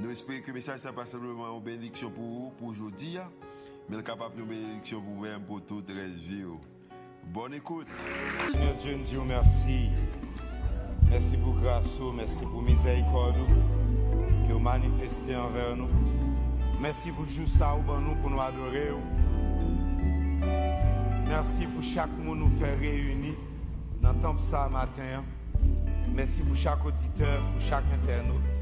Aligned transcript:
Nous 0.00 0.10
espérons 0.10 0.40
que 0.40 0.48
le 0.48 0.54
message 0.54 0.84
n'est 0.84 0.92
pas 0.92 1.06
simplement 1.06 1.56
une 1.56 1.62
bénédiction 1.62 2.10
pour 2.10 2.24
vous, 2.24 2.52
pour 2.56 2.68
aujourd'hui, 2.68 3.16
mais 3.88 4.00
capable 4.02 4.36
de 4.36 4.42
bénédiction 4.42 5.00
pour 5.00 5.14
vous-même, 5.14 5.42
pour 5.42 5.60
toute 5.62 5.88
la 5.88 6.04
vie. 6.04 6.44
Bonne 7.24 7.54
écoute. 7.54 7.88
Dieu, 8.80 8.96
nous 8.96 9.24
merci. 9.24 9.90
Merci 11.10 11.36
pour 11.38 11.54
grâce, 11.54 11.98
merci 12.14 12.42
pour 12.42 12.62
miséricorde 12.62 13.34
que 14.46 14.52
vous 14.52 14.58
manifestez 14.60 15.34
envers 15.34 15.74
nous. 15.74 15.88
Merci 16.80 17.10
pour 17.10 17.26
juste 17.26 17.56
ça 17.56 17.74
nous 17.76 18.14
pour 18.16 18.30
nous 18.30 18.40
adorer. 18.40 18.90
Merci 21.26 21.66
pour 21.66 21.82
chaque 21.82 22.16
monde 22.18 22.38
nous 22.38 22.50
faire 22.58 22.78
réunir 22.78 23.34
dans 24.00 24.12
le 24.12 24.20
temple 24.20 24.42
ça 24.42 24.68
matin. 24.68 25.24
Merci 26.14 26.42
pour 26.42 26.56
chaque 26.56 26.84
auditeur, 26.84 27.42
pour 27.52 27.60
chaque 27.60 27.84
internaute. 27.92 28.57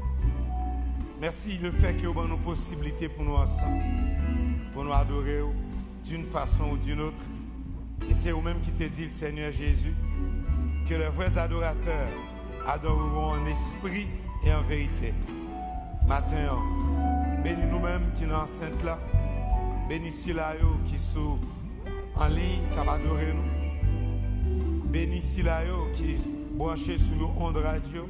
Merci 1.19 1.57
le 1.63 1.71
fait 1.71 1.95
que 1.95 2.05
vous 2.05 2.19
avez 2.19 2.29
une 2.29 2.37
possibilité 2.37 3.09
pour 3.09 3.23
nous 3.23 3.33
ensemble, 3.33 3.83
pour 4.71 4.83
nous 4.83 4.93
adorer 4.93 5.41
d'une 6.05 6.23
façon 6.23 6.65
ou 6.73 6.77
d'une 6.77 7.01
autre. 7.01 7.17
Et 8.07 8.13
c'est 8.13 8.31
vous-même 8.31 8.61
qui 8.61 8.71
te 8.71 8.83
dit, 8.83 9.09
Seigneur 9.09 9.51
Jésus, 9.51 9.95
que 10.87 10.93
les 10.93 11.09
vrais 11.09 11.35
adorateurs 11.35 12.09
adoreront 12.67 13.31
en 13.31 13.45
esprit 13.47 14.05
et 14.45 14.53
en 14.53 14.61
vérité. 14.61 15.11
Matin, 16.07 16.59
bénis 17.43 17.65
nous-mêmes 17.71 18.11
qui 18.13 18.21
sommes 18.21 18.33
enceintes 18.33 18.83
là. 18.85 18.99
Bénis 19.89 20.31
là 20.35 20.53
qui 20.85 20.99
sont 20.99 21.39
en 22.15 22.27
ligne, 22.27 22.61
qui 22.71 22.79
adorer 22.79 23.33
nous. 23.33 24.87
Bénis 24.91 25.41
là 25.43 25.61
qui 25.95 26.17
branchés 26.53 26.99
sur 26.99 27.15
nos 27.15 27.33
ondes 27.39 27.57
radio. 27.57 28.07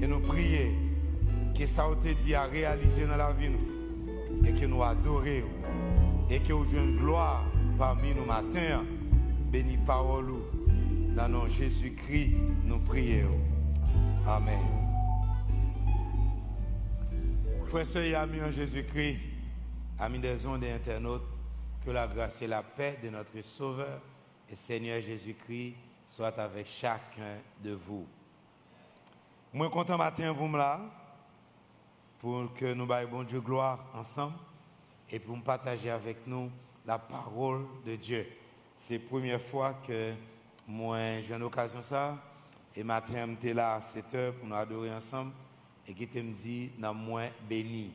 Et 0.00 0.06
nous 0.06 0.20
prier 0.20 0.91
que 1.62 1.68
ça 1.68 1.84
a 1.84 1.92
été 1.92 2.12
dit 2.16 2.34
à 2.34 2.42
réaliser 2.42 3.06
dans 3.06 3.16
la 3.16 3.30
vie 3.32 3.52
et 4.44 4.52
que 4.52 4.66
nous 4.66 4.82
adorons 4.82 5.48
et 6.28 6.40
que 6.40 6.52
nous 6.52 6.64
jouons 6.64 6.96
gloire 6.96 7.44
parmi 7.78 8.12
nous 8.12 8.24
matins. 8.24 8.84
Béni 9.46 9.76
parole 9.76 10.32
dans 11.14 11.28
nom 11.28 11.48
Jésus-Christ, 11.48 12.34
nous 12.64 12.80
prions. 12.80 13.38
Amen. 14.26 14.58
Frères 17.68 17.96
et 17.96 18.14
amis 18.16 18.42
en 18.42 18.50
Jésus-Christ, 18.50 19.18
amis 20.00 20.18
des 20.18 20.44
ondes 20.44 20.64
et 20.64 20.72
internautes, 20.72 21.28
que 21.84 21.92
la 21.92 22.08
grâce 22.08 22.42
et 22.42 22.48
la 22.48 22.64
paix 22.64 22.98
de 23.04 23.08
notre 23.08 23.40
Sauveur 23.40 24.00
et 24.50 24.56
Seigneur 24.56 25.00
Jésus-Christ 25.00 25.74
soient 26.08 26.40
avec 26.40 26.66
chacun 26.66 27.38
de 27.62 27.70
vous. 27.70 28.04
Moi, 29.52 29.70
content 29.70 29.96
matin, 29.96 30.32
vous 30.32 30.48
me 30.48 30.58
là 30.58 30.80
pour 32.22 32.54
que 32.54 32.72
nous 32.72 32.86
baillons 32.86 33.10
bon 33.10 33.22
Dieu 33.24 33.40
gloire 33.40 33.84
ensemble 33.92 34.34
et 35.10 35.18
pour 35.18 35.36
partager 35.42 35.90
avec 35.90 36.24
nous 36.24 36.52
la 36.86 36.96
parole 36.96 37.66
de 37.84 37.96
Dieu. 37.96 38.24
C'est 38.76 38.98
la 39.02 39.08
première 39.08 39.40
fois 39.40 39.74
que 39.84 40.12
moi 40.68 40.98
j'ai 41.20 41.34
une 41.34 41.42
occasion 41.42 41.82
ça 41.82 42.16
et 42.76 42.84
matin 42.84 43.26
j'étais 43.28 43.52
là 43.52 43.74
à 43.74 43.80
7 43.80 44.14
heures 44.14 44.34
pour 44.34 44.46
nous 44.46 44.54
adorer 44.54 44.94
ensemble 44.94 45.32
et 45.88 45.94
qui 45.94 46.06
me 46.22 46.32
dit 46.32 46.70
n'a 46.78 46.92
moins 46.92 47.28
béni. 47.48 47.92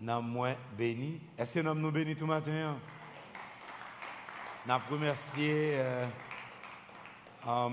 N'a 0.00 0.20
moins 0.20 0.54
béni. 0.78 1.20
Est-ce 1.36 1.54
que 1.54 1.60
nous 1.60 1.74
nous 1.74 1.90
béni 1.90 2.14
tout 2.14 2.26
matin? 2.26 2.52
Hein? 2.52 2.78
N'a 4.68 4.78
remercié 4.78 5.72
euh, 5.74 6.06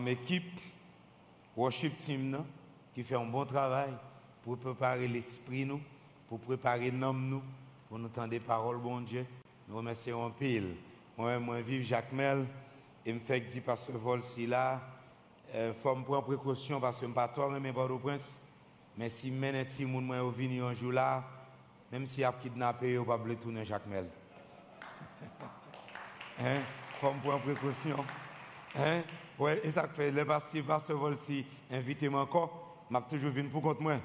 équipe 0.07 0.59
worship 1.56 1.95
team 1.97 2.44
qui 2.95 3.03
fait 3.03 3.16
un 3.16 3.25
bon 3.25 3.45
travail 3.45 3.94
pour 4.47 4.58
préparer 4.58 5.09
l'esprit 5.09 5.66
nous, 5.66 5.81
pour 6.30 6.40
préparer 6.40 6.90
l'homme 6.90 7.28
nous, 7.28 7.41
pour 7.90 8.00
nous 8.00 8.06
entendre 8.06 8.30
des 8.30 8.40
paroles, 8.40 8.78
bon 8.78 9.02
Dieu. 9.02 9.25
Nous 9.68 9.75
remercions 9.75 10.24
en 10.24 10.30
pile. 10.30 10.74
Moi, 11.18 11.38
moi, 11.38 11.59
vive 11.59 11.84
Jacques 11.84 12.13
Mel, 12.13 12.46
et 13.06 13.12
me 13.12 13.19
fait 13.19 13.41
dire 13.41 13.63
parce 13.66 13.88
que 13.88 13.91
vol 13.91 14.24
si 14.24 14.47
là, 14.47 14.80
il 15.53 15.59
euh, 15.59 15.74
faut 15.74 15.94
me 15.94 16.06
prendre 16.06 16.24
précaution 16.24 16.80
parce 16.80 16.97
que 16.97 17.06
je 17.06 17.09
ne 17.09 17.13
pas 17.13 17.28
tort 17.28 17.52
mais 17.59 17.74
pas 17.74 17.90
prince. 18.02 18.40
Mais 18.97 19.09
si 19.09 19.31
mène 19.31 19.66
petit 19.66 19.84
monde 19.84 20.06
moi 20.06 20.24
venir 20.31 20.68
un 20.68 20.74
jour 20.74 20.94
là, 20.94 21.25
même 21.91 22.07
si 22.07 22.24
a 22.24 22.31
kidnappé, 22.31 22.94
ne 22.94 23.00
vais 23.00 23.06
pas 23.06 23.19
tourner 23.36 23.66
Jacques 23.66 23.88
Mel. 23.88 24.07
hein? 26.40 26.62
Faut 27.02 27.12
me 27.12 27.19
prendre 27.19 27.41
précaution. 27.41 27.97
Hein? 28.78 29.02
Ouais, 29.38 29.59
et 29.62 29.72
ça 29.72 29.90
fait, 29.90 30.09
le 30.09 30.24
pasteur 30.24 30.97
vol 30.97 31.18
si 31.18 31.46
invitez-moi 31.69 32.22
encore, 32.22 32.86
m'a 32.90 33.02
toujours 33.02 33.31
venu 33.31 33.50
pour 33.50 33.62
contre 33.62 33.81
moi. 33.81 34.00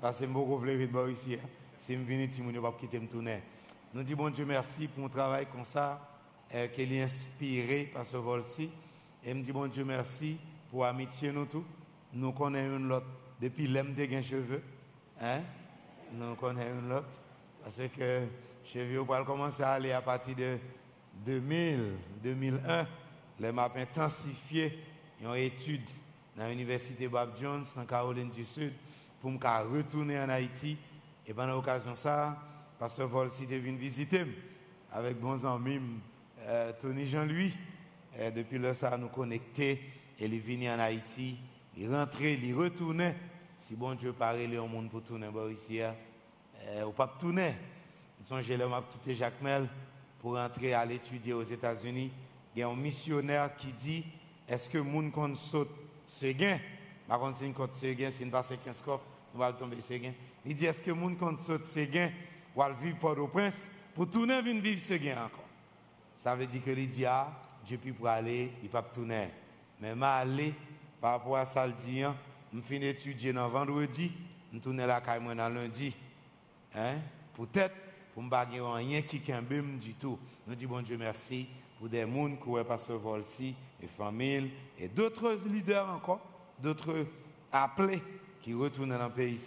Parce 0.00 0.20
que 0.20 0.26
je 0.26 0.30
voulais 0.30 0.86
de 0.86 1.10
ici. 1.10 1.34
Hein. 1.34 1.48
Si 1.78 1.94
je 1.94 1.98
viens 1.98 2.20
ici, 2.20 2.42
je 2.42 2.48
ne 2.48 2.52
vais 2.52 2.60
pas 2.60 2.74
quitter 2.78 3.00
tourner. 3.06 3.42
Nous 3.92 4.02
disons 4.02 4.16
bon 4.16 4.30
Dieu 4.30 4.44
merci 4.44 4.88
pour 4.88 5.04
un 5.04 5.08
travail 5.08 5.46
comme 5.46 5.64
ça, 5.64 6.00
euh, 6.54 6.66
qu'il 6.68 6.92
est 6.92 7.02
inspiré 7.02 7.90
par 7.92 8.04
ce 8.04 8.16
vol-ci. 8.16 8.70
Et 9.22 9.32
me 9.32 9.42
dis 9.42 9.52
bon 9.52 9.66
Dieu 9.66 9.84
merci 9.84 10.36
pour 10.70 10.82
l'amitié 10.82 11.30
nous 11.30 11.46
tous. 11.46 11.64
Nous 12.12 12.32
connaissons 12.32 12.76
une 12.76 12.92
autre 12.92 13.06
depuis 13.40 13.66
l'aime 13.66 13.94
de 13.94 14.20
cheveux. 14.20 14.62
Hein? 15.20 15.40
Nous 16.12 16.34
connaissons 16.34 16.80
une 16.84 16.92
autre. 16.92 17.18
Parce 17.62 17.80
que 17.96 18.22
cheveux 18.64 18.98
vont 18.98 19.24
commencer 19.24 19.62
à 19.62 19.72
aller 19.72 19.92
à 19.92 20.02
partir 20.02 20.34
de 20.34 20.58
2000, 21.24 21.94
2001. 22.22 22.86
Les 23.40 23.52
maps 23.52 23.70
intensifié 23.76 24.78
une 25.20 25.34
étude 25.36 25.88
dans 26.36 26.48
l'université 26.48 27.08
Bob 27.08 27.30
Jones 27.40 27.64
en 27.76 27.84
Caroline 27.84 28.30
du 28.30 28.44
Sud 28.44 28.72
pour 29.24 29.32
me 29.32 29.74
retourner 29.74 30.20
en 30.20 30.28
Haïti. 30.28 30.76
Et 31.26 31.32
pendant 31.32 31.54
l'occasion 31.54 31.94
ça, 31.94 32.36
Pasteur 32.78 33.08
Volsi 33.08 33.44
est 33.44 33.58
venu 33.58 33.78
visiter 33.78 34.26
avec 34.92 35.18
bons 35.18 35.46
amis, 35.46 35.80
euh, 36.40 36.72
Tony 36.78 37.06
Jean-Louis. 37.06 37.56
depuis 38.36 38.58
là, 38.58 38.74
ça 38.74 38.98
nous 38.98 39.08
connecté. 39.08 39.80
Et 40.18 40.26
il 40.26 40.34
est 40.34 40.38
venu 40.40 40.68
en 40.68 40.78
Haïti. 40.78 41.38
Il 41.74 41.90
rentrait, 41.90 42.34
il 42.34 42.54
retournait. 42.54 43.16
Si 43.58 43.74
bon 43.74 43.94
Dieu 43.94 44.12
parlait, 44.12 44.44
il 44.44 44.58
au 44.58 44.66
monde 44.66 44.90
pour 44.90 45.02
tourner 45.02 45.30
ici. 45.50 45.80
Hein. 45.80 45.94
Euh, 46.66 46.84
ou 46.84 46.92
pas 46.92 47.10
tourner. 47.18 47.54
Nous 48.20 48.26
sommes 48.26 48.42
j'ai 48.42 48.58
quitté 48.90 49.14
Jacques 49.14 49.40
Mel 49.40 49.66
pour 50.20 50.34
rentrer 50.34 50.74
à 50.74 50.84
l'étudier 50.84 51.32
aux 51.32 51.42
États-Unis. 51.42 52.12
Il 52.54 52.60
y 52.60 52.62
a 52.62 52.68
un 52.68 52.76
missionnaire 52.76 53.56
qui 53.56 53.72
dit 53.72 54.04
Est-ce 54.46 54.68
que 54.68 54.76
le 54.76 54.84
monde 54.84 55.10
compte 55.10 55.38
saute 55.38 55.70
ce 56.04 56.26
gain? 56.26 56.58
Par 57.08 57.18
contre, 57.18 57.38
c'est 57.38 57.46
une 57.46 57.54
côte 57.54 57.74
ce 57.74 57.86
gain, 57.94 58.10
c'est 58.12 58.24
une 58.24 58.30
passe 58.30 58.52
15 58.62 58.82
coffres 58.82 59.13
nous 59.34 59.42
allons 59.42 59.56
tomber 59.56 59.80
ce 59.80 59.94
gain. 59.94 60.12
Il 60.46 60.54
dit, 60.54 60.66
est-ce 60.66 60.80
que 60.80 60.90
gens 60.90 61.34
qui 61.36 61.42
saute 61.42 61.64
ce 61.64 61.80
gain 61.80 62.10
vont 62.54 62.72
vivre 62.74 62.98
Port-au-Prince 62.98 63.70
pour 63.94 64.08
tourner 64.08 64.40
venir 64.40 64.62
vivre 64.62 64.80
ce 64.80 64.94
gain 64.94 65.24
encore? 65.24 65.44
Ça 66.16 66.36
veut 66.36 66.46
dire 66.46 66.62
que 66.62 66.70
il 66.70 66.88
dit, 66.88 67.04
ah, 67.04 67.28
Dieu 67.64 67.78
pour 67.92 68.08
aller, 68.08 68.52
il 68.62 68.64
ne 68.64 68.68
peut 68.68 68.72
pas 68.72 68.82
tourner. 68.82 69.28
Mais 69.80 69.92
je 69.94 70.02
aller 70.02 70.54
par 71.00 71.12
rapport 71.12 71.36
à 71.36 71.44
ça, 71.44 71.66
je 71.68 72.02
hein, 72.02 72.14
je 72.54 72.60
finis 72.60 72.86
d'étudier 72.86 73.32
dans 73.32 73.48
vendredi, 73.48 74.12
je 74.52 74.58
tourne 74.58 74.76
la 74.76 75.00
caille 75.00 75.20
dans 75.24 75.48
lundi. 75.48 75.94
Hein? 76.74 76.94
Peut-être 77.34 77.74
pour 78.12 78.22
ne 78.22 78.30
pas 78.30 78.44
rien 78.44 79.02
qui 79.02 79.18
bim 79.18 79.76
du 79.80 79.94
tout. 79.94 80.18
Nous 80.46 80.54
disons 80.54 80.70
bon 80.70 80.82
Dieu 80.82 80.96
merci 80.96 81.48
pour 81.78 81.88
des 81.88 82.02
gens 82.02 82.36
qui 82.36 82.48
ont 82.48 82.64
passé 82.64 82.92
Volsi, 82.92 83.54
et 83.82 83.88
familles, 83.88 84.50
et 84.78 84.88
d'autres 84.88 85.36
leaders 85.46 85.88
encore, 85.90 86.20
d'autres 86.58 87.06
appelés 87.50 88.00
qui 88.44 88.52
retourne 88.52 88.90
dans 88.90 89.02
le 89.02 89.10
pays 89.10 89.42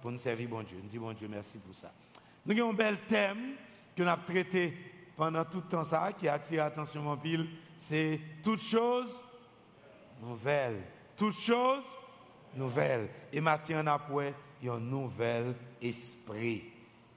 pour 0.00 0.10
nous 0.10 0.16
servir 0.16 0.48
bon 0.48 0.62
Dieu. 0.62 0.78
Nous 0.82 0.88
disons 0.88 1.02
bon 1.02 1.12
Dieu 1.12 1.28
merci 1.28 1.58
pour 1.58 1.74
ça. 1.74 1.92
Nous 2.46 2.58
avons 2.58 2.70
un 2.70 2.74
bel 2.74 2.98
thème 3.00 3.52
que 3.94 4.02
nous 4.02 4.08
avons 4.08 4.22
traité 4.26 4.72
pendant 5.14 5.44
tout 5.44 5.58
le 5.58 5.68
temps 5.68 6.12
qui 6.18 6.26
attire 6.26 6.64
l'attention 6.64 7.02
mon 7.02 7.18
pile, 7.18 7.46
c'est 7.76 8.18
toute 8.42 8.62
chose 8.62 9.20
nouvelle. 10.22 10.80
Toute 11.18 11.34
chose 11.34 11.84
nouvelle. 12.56 13.10
Et 13.30 13.42
maintenant, 13.42 13.98
y 14.62 14.68
a 14.70 14.72
un 14.72 14.80
nouvel 14.80 15.54
esprit. 15.82 16.64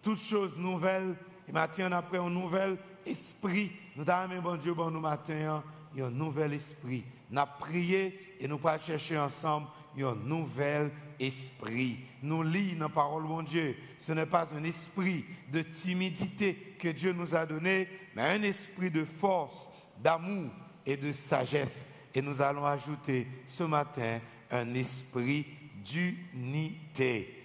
Toute 0.01 0.19
chose 0.19 0.57
nouvelle. 0.57 1.15
Et 1.47 1.53
maintenant, 1.53 1.95
après, 1.95 2.17
un 2.17 2.29
nouvel 2.29 2.77
esprit. 3.05 3.71
Nous 3.95 4.03
avons 4.09 4.41
bon 4.41 4.57
Dieu, 4.57 4.73
bon 4.73 4.91
nous 4.91 4.99
matin, 4.99 5.63
a 5.97 6.03
un 6.03 6.09
nouvel 6.09 6.51
esprit. 6.51 7.05
Nous 7.31 7.39
avons 7.39 7.51
prié 7.59 8.35
et 8.41 8.47
nous 8.49 8.59
allons 8.61 8.79
chercher 8.81 9.17
ensemble 9.17 9.67
un 10.01 10.15
nouvel 10.15 10.91
esprit. 11.19 11.99
Nous 12.21 12.41
lisons 12.43 12.77
dans 12.79 12.85
la 12.85 12.89
parole 12.89 13.43
de 13.43 13.49
Dieu. 13.49 13.75
Ce 13.97 14.11
n'est 14.11 14.25
pas 14.25 14.53
un 14.53 14.63
esprit 14.63 15.25
de 15.51 15.61
timidité 15.61 16.75
que 16.79 16.87
Dieu 16.89 17.13
nous 17.13 17.35
a 17.35 17.45
donné, 17.45 17.87
mais 18.15 18.23
un 18.23 18.43
esprit 18.43 18.89
de 18.89 19.05
force, 19.05 19.69
d'amour 20.01 20.51
et 20.85 20.97
de 20.97 21.13
sagesse. 21.13 21.87
Et 22.13 22.21
nous 22.21 22.41
allons 22.41 22.65
ajouter 22.65 23.27
ce 23.45 23.63
matin 23.63 24.19
un 24.51 24.73
esprit 24.73 25.45
d'unité. 25.83 27.43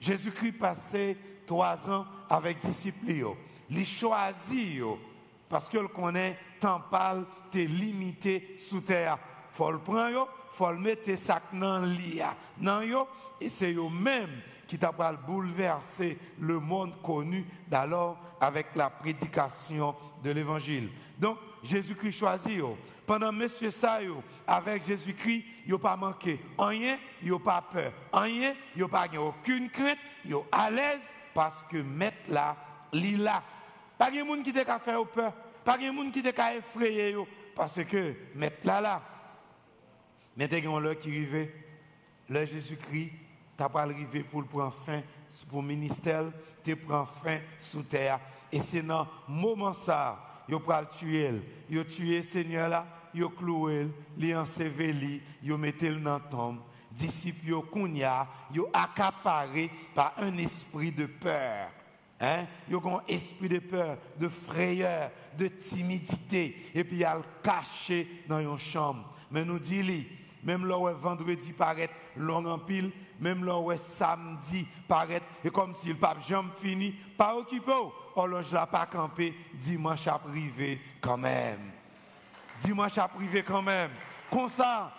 Jésus-Christ 0.00 0.52
passait 0.52 1.16
trois 1.46 1.90
ans 1.90 2.06
avec 2.28 2.58
disciples. 2.58 3.34
Il 3.70 3.86
choisit 3.86 4.82
parce 5.48 5.68
que 5.68 5.78
le 5.78 5.88
connaît, 5.88 6.38
temps 6.60 6.82
parle, 6.90 7.24
t'es 7.50 7.64
limité 7.64 8.54
sous 8.58 8.80
terre. 8.80 9.18
Faut 9.52 9.70
le 9.70 9.78
prendre, 9.78 10.28
faut 10.58 10.72
mettre 10.74 11.16
sac 11.16 11.44
dans 11.52 11.84
l'ia. 11.84 12.34
Non 12.58 12.82
yo, 12.82 13.06
et 13.40 13.48
c'est 13.48 13.72
eux 13.72 13.88
même 13.88 14.40
qui 14.66 14.76
t'a 14.76 14.90
bouleverser 14.90 16.18
le 16.40 16.58
monde 16.58 17.00
connu 17.02 17.46
d'alors 17.68 18.18
avec 18.40 18.66
la 18.74 18.90
prédication 18.90 19.94
de 20.22 20.30
l'évangile. 20.30 20.90
Donc 21.18 21.38
Jésus-Christ 21.62 22.18
choisit 22.18 22.60
pendant 23.06 23.32
monsieur 23.32 23.70
ça 23.70 24.00
avec 24.46 24.86
Jésus-Christ, 24.86 25.44
il 25.66 25.78
pas 25.78 25.96
manqué 25.96 26.38
rien, 26.58 26.98
il 27.22 27.38
pas 27.38 27.62
peur, 27.62 27.92
rien, 28.12 28.52
il 28.76 28.86
pas 28.86 29.06
aucune 29.18 29.70
crainte, 29.70 29.96
il 30.26 30.36
à 30.52 30.70
l'aise 30.70 31.10
parce 31.32 31.62
que 31.62 31.78
mettre 31.78 32.30
là, 32.30 32.54
là. 32.92 33.42
Pas 33.96 34.10
de 34.10 34.22
monde 34.22 34.42
qui 34.42 34.52
t'a 34.52 34.78
faire 34.78 35.06
peur, 35.06 35.32
pas 35.64 35.78
de 35.78 35.90
monde 35.90 36.12
qui 36.12 36.22
t'a 36.22 36.54
effrayer 36.54 37.16
parce 37.54 37.82
que 37.84 38.14
mettre 38.34 38.66
là 38.66 38.80
là. 38.80 39.02
Mais 40.38 40.46
l'heure 40.46 40.96
qui 40.96 41.08
arrive, 41.08 41.48
le 42.28 42.46
Jésus-Christ 42.46 43.10
t'a 43.56 43.68
pas 43.68 43.82
arrivé 43.82 44.22
pour 44.22 44.44
prendre 44.44 44.72
fin 44.72 45.02
pour 45.50 45.62
le 45.62 45.68
ministère, 45.68 46.26
tu 46.62 46.76
prends 46.76 47.04
fin 47.04 47.38
sous 47.58 47.82
terre 47.82 48.20
et 48.52 48.60
c'est 48.60 48.82
dans 48.82 49.08
moment 49.26 49.72
ça, 49.72 50.44
yo 50.48 50.60
pral 50.60 50.88
tuer, 50.88 51.42
yo 51.68 51.82
tuer 51.84 52.22
Seigneur 52.22 52.68
là, 52.68 52.86
yo 53.12 53.28
cloué, 53.30 53.88
li 54.16 54.32
enseveli, 54.32 55.20
yo 55.42 55.58
mettel 55.58 56.00
dans 56.00 56.20
tombe. 56.20 56.60
Disciples 56.92 57.50
yo 57.50 57.62
kounya, 57.62 58.26
accaparé 58.72 59.70
par 59.92 60.14
un 60.18 60.38
esprit 60.38 60.92
de 60.92 61.06
peur. 61.06 61.68
Hein? 62.20 62.46
Yo 62.70 62.80
un 62.86 63.02
esprit 63.08 63.48
de 63.48 63.58
peur, 63.58 63.98
de 64.18 64.28
frayeur, 64.28 65.10
de 65.36 65.48
timidité 65.48 66.56
et 66.74 66.84
puis 66.84 67.04
a 67.04 67.20
caché 67.42 68.22
dans 68.28 68.38
une 68.38 68.56
chambre. 68.56 69.14
Mais 69.30 69.44
nous 69.44 69.58
dit 69.58 69.82
même 70.42 70.66
là 70.66 70.76
vendredi 70.92 71.52
paraît 71.52 71.90
long 72.16 72.44
en 72.46 72.58
pile, 72.58 72.90
même 73.20 73.44
là 73.44 73.60
samedi 73.76 74.66
paraît, 74.86 75.22
et 75.44 75.50
comme 75.50 75.74
si 75.74 75.88
le 75.88 75.94
pape 75.94 76.26
jamais 76.26 76.50
fini, 76.60 76.94
pas 77.16 77.34
occupé, 77.36 77.72
horloge 78.14 78.52
là 78.52 78.66
pas 78.66 78.86
campé, 78.86 79.34
dimanche 79.54 80.06
à 80.06 80.18
privé 80.18 80.80
quand 81.00 81.18
même. 81.18 81.60
Dimanche 82.60 82.98
à 82.98 83.08
privé 83.08 83.42
quand 83.42 83.62
même. 83.62 83.90
Comme 84.30 84.48
ça, 84.48 84.92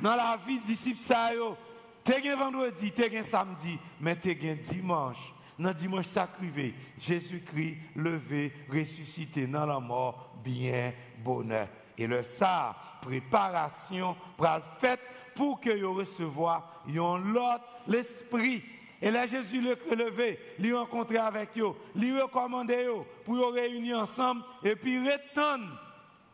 dans 0.00 0.16
la 0.16 0.38
vie 0.46 0.60
disciple 0.60 0.98
ça 0.98 1.34
yo, 1.34 1.56
t'es 2.02 2.34
vendredi, 2.34 2.92
t'es 2.92 3.22
samedi, 3.22 3.78
mais 4.00 4.16
t'es 4.16 4.34
dimanche. 4.34 5.32
Dans 5.56 5.72
dimanche 5.72 6.08
sacré, 6.08 6.74
Jésus-Christ 6.98 7.76
levé, 7.94 8.52
ressuscité 8.68 9.46
dans 9.46 9.64
la 9.64 9.78
mort, 9.78 10.34
bien 10.42 10.92
bonheur. 11.18 11.68
Et 11.96 12.08
le 12.08 12.24
ça, 12.24 12.74
préparation 13.04 14.16
pour 14.36 14.46
le 14.46 14.62
fait 14.78 15.00
pour 15.34 15.60
que 15.60 15.70
vous 15.70 15.94
recevoir 15.94 16.82
l'autre 16.86 17.64
l'esprit 17.86 18.62
et 19.04 19.10
là, 19.10 19.26
Jésus 19.26 19.60
le 19.60 19.76
levé, 19.94 20.38
lui 20.58 20.74
rencontrer 20.74 21.18
avec 21.18 21.58
eux, 21.58 21.72
lui 21.94 22.18
recommander 22.18 22.88
pour 23.26 23.34
vous 23.34 23.48
réunir 23.48 23.98
ensemble 23.98 24.42
et 24.62 24.74
puis 24.74 24.98
retourne. 24.98 25.76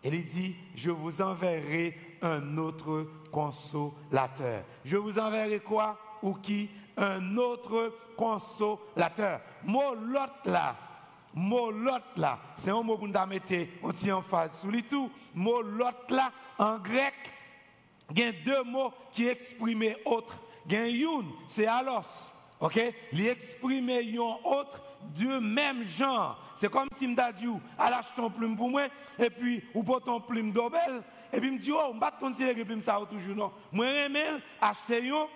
Et 0.05 0.09
il 0.09 0.25
dit, 0.25 0.55
je 0.77 0.93
vous 0.93 1.21
enverrai 1.21 1.99
un 2.23 2.57
autre 2.59 3.09
consolateur. 3.33 4.63
Je 4.85 4.97
vous 4.97 5.19
enverrai 5.19 5.59
quoi? 5.59 5.99
Ou 6.23 6.35
qui? 6.35 6.71
Un 6.97 7.37
autre 7.39 7.93
consolateur. 8.17 9.41
Mot 9.65 9.97
l'autre 9.97 10.41
là. 10.45 10.77
Mot 11.35 11.73
là. 11.73 12.39
C'est 12.55 12.71
un 12.71 12.83
mot 12.83 13.01
on 13.83 14.13
en 14.13 14.23
phase 14.23 14.61
sous 14.61 14.71
les 14.71 14.83
tout. 14.83 15.11
Mot 15.35 15.63
l'autre 15.63 16.07
là 16.11 16.33
en 16.59 16.79
grec. 16.79 17.15
Il 18.13 18.19
y 18.19 18.25
a 18.25 18.33
deux 18.33 18.63
mots 18.65 18.93
qui 19.13 19.29
expriment 19.29 19.95
autre. 20.05 20.35
Il 20.69 20.73
y 20.73 21.05
a 21.05 21.09
c'est 21.47 21.67
alos. 21.67 22.35
OK? 22.61 22.79
Il 23.13 23.27
exprime 23.27 23.91
un 23.91 24.49
autre 24.49 24.83
du 25.15 25.27
même 25.27 25.83
genre. 25.85 26.53
C'est 26.55 26.71
comme 26.71 26.89
si 26.95 27.07
je 27.07 27.33
dit 27.33 27.47
lâche 27.79 28.15
ton 28.15 28.31
plume 28.31 28.57
pour 28.57 28.69
moi 28.69 28.87
et 29.19 29.31
puis 29.31 29.65
ou 29.75 29.83
pour 29.83 30.03
ton 30.03 30.21
plume 30.21 30.53
d'obel 30.53 31.03
et 31.33 31.41
puis 31.41 31.51
me 31.51 31.59
dit 31.59 31.73
oh, 31.73 31.95
va 31.99 32.11
considérer 32.11 32.65
plume 32.65 32.83
ça 32.83 33.01
toujours 33.09 33.35
non. 33.35 33.53
Moi 33.73 33.87
j'aime 33.87 34.41
acheter 34.61 35.07
yon 35.07 35.29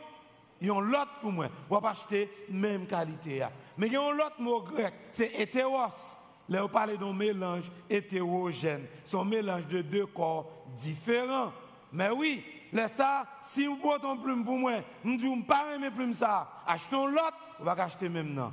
yon 0.60 0.80
l'autre 0.80 1.20
pour 1.22 1.32
moi. 1.32 1.46
On 1.70 1.80
pas 1.80 1.90
acheter 1.90 2.30
même 2.50 2.86
qualité 2.86 3.46
Mais 3.78 3.86
il 3.86 3.94
y 3.94 3.96
a 3.96 4.02
un 4.02 4.18
autre 4.18 4.40
mot 4.40 4.60
grec, 4.60 4.92
c'est 5.10 5.32
hétéros. 5.40 6.18
Là 6.48 6.64
on 6.64 6.68
parle 6.68 6.96
d'un 6.96 7.12
mélange 7.12 7.70
hétérogène, 7.88 8.86
c'est 9.04 9.16
un 9.16 9.24
mélange 9.24 9.66
de 9.66 9.82
deux 9.82 10.06
corps 10.06 10.66
différents. 10.76 11.52
Mais 11.92 12.10
oui, 12.10 12.44
Là, 12.74 12.88
ça, 12.88 13.24
si 13.40 13.66
vous 13.66 13.76
prenez 13.76 14.04
un 14.04 14.16
plume 14.16 14.44
pour 14.44 14.58
moi, 14.58 14.80
vous 15.04 15.16
dites, 15.16 15.28
vous 15.28 15.36
ne 15.36 15.42
pas 15.42 15.78
mes 15.78 15.92
plumes 15.92 16.12
ça, 16.12 16.64
achetons 16.66 17.06
l'autre, 17.06 17.38
on 17.60 17.64
va 17.64 17.72
acheter 17.72 18.08
maintenant. 18.08 18.52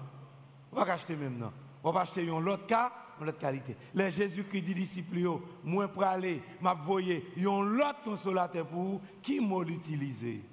On 0.71 0.75
va 0.75 0.93
acheter 0.93 1.15
maintenant. 1.15 1.51
On 1.83 1.91
va 1.91 2.01
acheter 2.01 2.29
un 2.29 2.45
autre 2.45 2.67
cas, 2.67 2.91
une 3.19 3.29
autre 3.29 3.39
qualité. 3.39 3.75
Les 3.95 4.11
Jésus-Christ 4.11 4.61
dit 4.61 4.75
disciples, 4.75 5.27
moi 5.63 5.87
pour 5.87 6.03
aller, 6.03 6.39
m'a 6.61 6.75
voyé, 6.75 7.25
un 7.35 7.79
autre 7.79 8.03
consolateur 8.03 8.67
pour 8.67 8.83
vous, 8.83 9.01
qui 9.23 9.39
m'a 9.39 9.63
l'utilisé. 9.63 10.43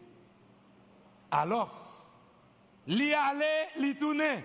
Alors, 1.30 1.70
l'y 2.86 3.12
aller, 3.12 3.68
l'y 3.80 3.94
tourner. 3.96 4.44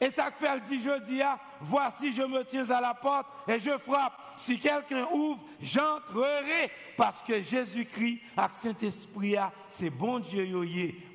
Et 0.00 0.10
ça 0.10 0.30
fait, 0.30 0.46
elle 0.46 0.62
dit 0.62 0.80
jeudi, 0.80 1.20
ah, 1.22 1.38
voici, 1.60 2.12
je 2.12 2.22
me 2.22 2.44
tiens 2.44 2.68
à 2.70 2.80
la 2.80 2.94
porte 2.94 3.26
et 3.48 3.58
je 3.58 3.76
frappe. 3.78 4.12
Si 4.36 4.58
quelqu'un 4.58 5.06
ouvre, 5.12 5.42
j'entrerai. 5.60 6.70
Parce 6.96 7.22
que 7.22 7.42
Jésus-Christ, 7.42 8.20
avec 8.36 8.54
Saint-Esprit, 8.54 9.36
c'est 9.68 9.90
bon 9.90 10.20
Dieu. 10.20 10.46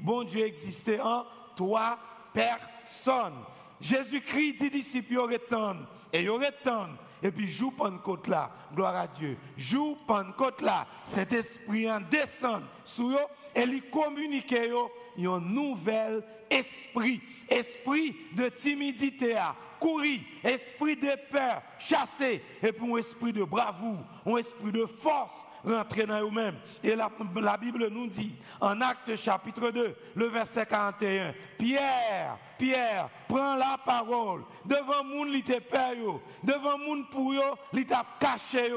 Bon 0.01 0.24
Dieu 0.24 0.45
existait 0.45 1.00
en 1.00 1.25
toi, 1.56 1.97
personne. 2.33 3.35
Jésus-Christ 3.80 4.53
dit 4.56 4.69
disciples, 4.69 5.18
retourne. 5.18 5.85
Et 6.12 6.24
il 6.24 6.30
retourne. 6.30 6.97
Et 7.21 7.31
puis, 7.31 7.47
joue 7.47 7.71
Pentecôte 7.71 8.28
là. 8.28 8.52
Gloire 8.75 8.97
à 8.97 9.07
Dieu. 9.07 9.37
Joue 9.57 9.97
Pentecôte 10.06 10.61
là. 10.61 10.85
Saint-Esprit 11.06 11.90
en 11.90 12.02
descend 12.02 12.63
sur 12.83 13.09
eux 13.11 13.28
et 13.56 13.61
il 13.61 13.81
communique 13.90 14.54
un 15.20 15.40
nouvel 15.40 16.24
esprit, 16.50 17.22
esprit 17.50 18.16
de 18.36 18.50
timidité 18.50 19.36
courir, 19.84 20.22
esprit 20.46 20.96
de 20.96 21.12
peur, 21.30 21.62
chasser, 21.78 22.42
et 22.62 22.72
puis 22.72 22.90
un 22.90 22.98
esprit 22.98 23.34
de 23.34 23.44
bravoure, 23.44 24.06
un 24.26 24.38
esprit 24.38 24.72
de 24.72 24.86
force, 24.86 25.46
rentrer 25.66 26.06
dans 26.06 26.22
eux-mêmes. 26.22 26.56
Et 26.82 26.96
la, 26.96 27.58
Bible 27.58 27.90
nous 27.90 28.08
dit, 28.08 28.32
en 28.62 28.80
Acte 28.80 29.18
chapitre 29.18 29.72
2, 29.72 29.96
le 30.16 30.26
verset 30.28 30.66
41, 30.66 31.34
Pierre, 31.58 32.38
Pierre, 32.58 33.10
prend 33.28 33.56
la 33.56 33.78
parole, 33.86 34.44
devant 34.64 35.04
moun 35.04 35.30
li 35.34 35.44
te 35.44 35.60
peur, 35.60 36.22
devant 36.42 36.78
moun 36.78 37.06
pour 37.12 37.34
t'a 37.86 38.06
caché 38.20 38.72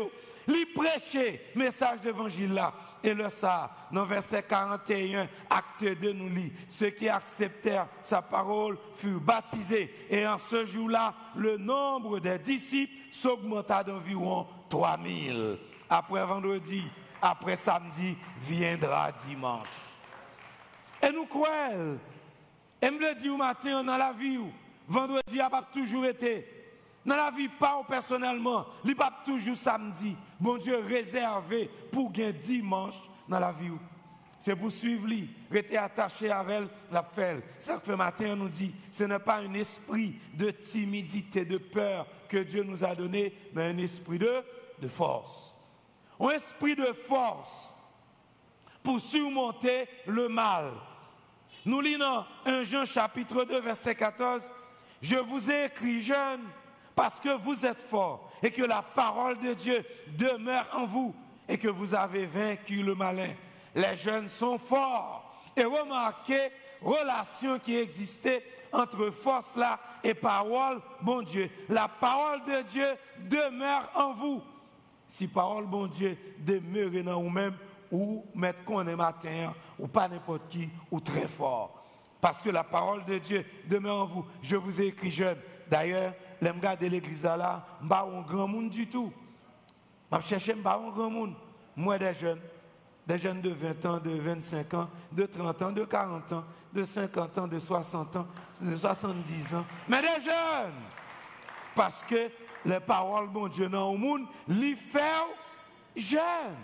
li 0.46 0.66
prêcher 0.66 1.50
message 1.54 2.00
d'évangile 2.00 2.54
là. 2.54 2.72
Et 3.02 3.14
le 3.14 3.28
ça, 3.30 3.70
dans 3.92 4.04
verset 4.04 4.42
41, 4.42 5.28
acte 5.48 5.84
2 5.84 6.12
nous 6.12 6.28
lit, 6.28 6.52
ceux 6.68 6.90
qui 6.90 7.08
acceptèrent 7.08 7.88
sa 8.02 8.22
parole 8.22 8.78
furent 8.94 9.20
baptisés. 9.20 9.94
Et 10.10 10.26
en 10.26 10.38
ce 10.38 10.64
jour-là, 10.64 11.14
le 11.36 11.56
nombre 11.56 12.18
des 12.18 12.38
disciples 12.38 12.92
s'augmenta 13.10 13.84
d'environ 13.84 14.46
3000. 14.68 15.58
Après 15.88 16.24
vendredi, 16.26 16.82
après 17.22 17.56
samedi, 17.56 18.16
viendra 18.40 19.12
dimanche. 19.12 19.68
Et 21.02 21.12
nous 21.12 21.26
croyons, 21.26 21.98
et 22.82 22.90
me 22.90 22.98
le 22.98 23.14
dit 23.14 23.28
au 23.28 23.36
matin 23.36 23.84
dans 23.84 23.96
la 23.96 24.12
vie, 24.12 24.38
vendredi 24.88 25.36
n'a 25.36 25.50
pas 25.50 25.62
toujours 25.62 26.06
été. 26.06 26.55
Dans 27.06 27.16
la 27.16 27.30
vie, 27.30 27.48
pas 27.48 27.82
personnellement, 27.88 28.66
il 28.84 28.96
toujours 29.24 29.56
samedi 29.56 30.16
bon 30.40 30.56
Dieu 30.56 30.76
réservé 30.76 31.70
pour 31.92 32.10
gagner 32.10 32.32
dimanche 32.32 32.96
dans 33.28 33.38
la 33.38 33.52
vie. 33.52 33.70
C'est 34.40 34.56
pour 34.56 34.70
suivre 34.70 35.06
lui, 35.06 35.30
rester 35.50 35.78
attaché 35.78 36.30
avec 36.30 36.64
la 36.90 37.02
fête. 37.02 37.44
Ça 37.58 37.78
fait 37.78 37.96
matin, 37.96 38.34
nous 38.36 38.48
dit, 38.48 38.74
ce 38.90 39.04
n'est 39.04 39.18
pas 39.18 39.36
un 39.36 39.54
esprit 39.54 40.16
de 40.34 40.50
timidité, 40.50 41.44
de 41.44 41.58
peur 41.58 42.06
que 42.28 42.38
Dieu 42.38 42.62
nous 42.64 42.84
a 42.84 42.94
donné, 42.94 43.32
mais 43.54 43.70
un 43.70 43.78
esprit 43.78 44.18
de, 44.18 44.44
de 44.80 44.88
force. 44.88 45.54
Un 46.20 46.30
esprit 46.30 46.74
de 46.74 46.92
force. 46.92 47.72
pour 48.82 49.00
surmonter 49.00 49.88
le 50.06 50.28
mal. 50.28 50.72
Nous 51.64 51.80
lisons 51.80 52.24
1 52.44 52.62
Jean 52.62 52.84
chapitre 52.84 53.44
2 53.44 53.60
verset 53.60 53.96
14. 53.96 54.52
Je 55.02 55.16
vous 55.16 55.50
ai 55.50 55.64
écrit 55.64 56.00
jeune 56.00 56.42
parce 56.96 57.20
que 57.20 57.36
vous 57.42 57.64
êtes 57.64 57.80
forts 57.80 58.28
et 58.42 58.50
que 58.50 58.62
la 58.62 58.82
parole 58.82 59.38
de 59.38 59.52
Dieu 59.52 59.84
demeure 60.18 60.66
en 60.72 60.86
vous 60.86 61.14
et 61.48 61.58
que 61.58 61.68
vous 61.68 61.94
avez 61.94 62.26
vaincu 62.26 62.82
le 62.82 62.94
malin. 62.96 63.32
Les 63.74 63.94
jeunes 63.94 64.28
sont 64.28 64.58
forts. 64.58 65.22
Et 65.54 65.64
remarquez 65.64 66.50
relation 66.80 67.58
qui 67.58 67.76
existait 67.76 68.42
entre 68.72 69.10
force 69.10 69.56
là 69.56 69.78
et 70.02 70.14
parole, 70.14 70.80
bon 71.02 71.22
Dieu. 71.22 71.50
La 71.68 71.86
parole 71.86 72.42
de 72.44 72.62
Dieu 72.62 72.86
demeure 73.28 73.90
en 73.94 74.12
vous. 74.12 74.42
Si 75.06 75.28
parole, 75.28 75.66
bon 75.66 75.86
Dieu, 75.86 76.18
demeure 76.38 77.04
dans 77.04 77.22
vous-même, 77.22 77.56
ou 77.92 78.24
mettre 78.34 78.64
qu'on 78.64 78.86
est 78.86 78.96
matin, 78.96 79.54
ou 79.78 79.86
pas 79.86 80.08
n'importe 80.08 80.48
qui, 80.48 80.68
ou 80.90 81.00
très 81.00 81.28
fort. 81.28 81.84
Parce 82.20 82.42
que 82.42 82.50
la 82.50 82.64
parole 82.64 83.04
de 83.04 83.18
Dieu 83.18 83.44
demeure 83.66 84.02
en 84.02 84.06
vous. 84.06 84.26
Je 84.42 84.56
vous 84.56 84.80
ai 84.80 84.86
écrit 84.86 85.10
jeune. 85.10 85.38
D'ailleurs, 85.68 86.12
les 86.40 86.52
gars 86.60 86.76
de 86.76 86.86
l'église 86.86 87.24
là, 87.24 87.66
pas 87.88 88.06
un 88.06 88.22
grand 88.22 88.48
monde 88.48 88.70
du 88.70 88.88
tout. 88.88 89.12
Je 90.12 90.20
cherche 90.20 90.52
pas 90.62 90.80
un 90.84 90.90
grand 90.90 91.10
monde. 91.10 91.34
Moi, 91.74 91.98
des 91.98 92.14
jeunes, 92.14 92.40
des 93.06 93.18
jeunes 93.18 93.40
de 93.40 93.50
20 93.50 93.86
ans, 93.86 93.98
de 93.98 94.10
25 94.10 94.74
ans, 94.74 94.88
de 95.12 95.26
30 95.26 95.62
ans, 95.62 95.72
de 95.72 95.84
40 95.84 96.32
ans, 96.32 96.44
de 96.72 96.84
50 96.84 97.38
ans, 97.38 97.46
de 97.46 97.58
60 97.58 98.16
ans, 98.16 98.26
de 98.60 98.76
70 98.76 99.54
ans. 99.54 99.64
Mais 99.88 100.00
des 100.00 100.24
jeunes! 100.24 100.74
Parce 101.74 102.02
que 102.02 102.30
les 102.64 102.80
paroles, 102.80 103.28
bon 103.28 103.48
Dieu, 103.48 103.68
dans 103.68 103.92
le 103.92 103.98
monde, 103.98 104.22
les 104.48 104.74
fait 104.74 105.00
jeunes. 105.94 106.56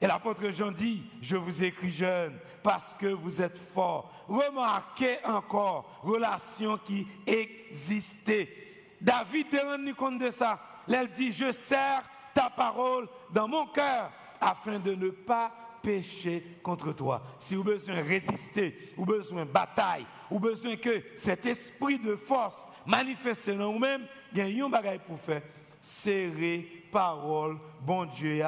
Et 0.00 0.06
l'apôtre 0.06 0.50
Jean 0.50 0.72
dit, 0.72 1.02
je 1.20 1.36
vous 1.36 1.62
écris 1.62 1.90
jeune 1.90 2.38
parce 2.62 2.94
que 2.94 3.06
vous 3.06 3.42
êtes 3.42 3.58
forts. 3.58 4.10
Remarquez 4.28 5.18
encore, 5.24 6.00
relation 6.02 6.78
qui 6.78 7.06
existait. 7.26 8.59
David 9.00 9.54
est 9.54 9.62
rendu 9.62 9.94
compte 9.94 10.18
de 10.18 10.30
ça. 10.30 10.58
Elle 10.88 11.08
dit, 11.10 11.32
je 11.32 11.52
sers 11.52 12.02
ta 12.34 12.50
parole 12.50 13.08
dans 13.32 13.48
mon 13.48 13.66
cœur 13.66 14.10
afin 14.40 14.78
de 14.78 14.94
ne 14.94 15.10
pas 15.10 15.52
pécher 15.82 16.58
contre 16.62 16.92
toi. 16.92 17.22
Si 17.38 17.54
vous 17.54 17.62
avez 17.62 17.74
besoin 17.74 17.96
de 17.96 18.02
résister, 18.02 18.92
ou 18.96 19.04
besoin 19.04 19.44
de 19.44 19.50
bataille, 19.50 20.06
ou 20.30 20.38
besoin 20.38 20.76
que 20.76 21.02
cet 21.16 21.46
esprit 21.46 21.98
de 21.98 22.16
force 22.16 22.66
manifeste 22.86 23.50
dans 23.50 23.72
vous-même, 23.72 24.06
il 24.32 24.56
y 24.56 24.60
a 24.60 24.64
un 24.64 24.68
bagage 24.68 25.00
pour 25.06 25.18
faire. 25.18 25.42
Serrer 25.80 26.86
parole, 26.92 27.58
bon 27.80 28.04
Dieu, 28.04 28.42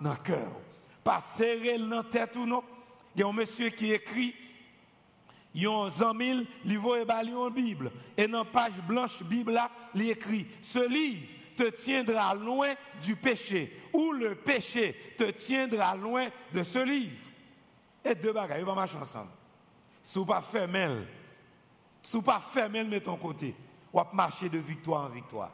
dans 0.00 0.10
le 0.10 0.16
cœur. 0.22 0.52
Pas 1.02 1.20
serrer 1.20 1.78
dans 1.78 1.96
la 1.96 2.04
tête 2.04 2.36
ou 2.36 2.46
non. 2.46 2.62
Il 3.14 3.20
y 3.20 3.24
a 3.24 3.26
un 3.26 3.32
monsieur 3.32 3.70
qui 3.70 3.92
écrit, 3.92 4.34
il 5.56 5.62
y 5.62 5.66
a 5.66 5.70
un 5.70 5.88
il 6.66 6.78
va 6.78 7.22
une 7.22 7.50
Bible. 7.50 7.90
Et 8.14 8.28
dans 8.28 8.40
la 8.40 8.44
page 8.44 8.78
blanche 8.86 9.22
Bible, 9.22 9.52
là, 9.52 9.70
écrit, 10.10 10.46
ce 10.60 10.86
livre 10.86 11.26
te 11.56 11.70
tiendra 11.70 12.34
loin 12.34 12.74
du 13.00 13.16
péché, 13.16 13.80
ou 13.90 14.12
le 14.12 14.34
péché 14.34 15.14
te 15.16 15.30
tiendra 15.30 15.96
loin 15.96 16.28
de 16.52 16.62
ce 16.62 16.84
livre. 16.84 17.16
Et 18.04 18.14
deux 18.14 18.34
bagages, 18.34 18.58
ils 18.60 18.66
vont 18.66 18.74
marcher 18.74 18.98
ensemble. 18.98 19.30
Si 20.02 20.18
vous 20.18 20.26
pas 20.26 20.42
mal, 20.68 21.06
si 22.02 22.18
vous 22.18 22.22
pas 22.22 22.42
mal, 22.68 22.90
de 22.90 22.98
ton 22.98 23.16
côté, 23.16 23.54
va 23.94 24.06
marcher 24.12 24.50
de 24.50 24.58
victoire 24.58 25.06
en 25.06 25.08
victoire. 25.08 25.52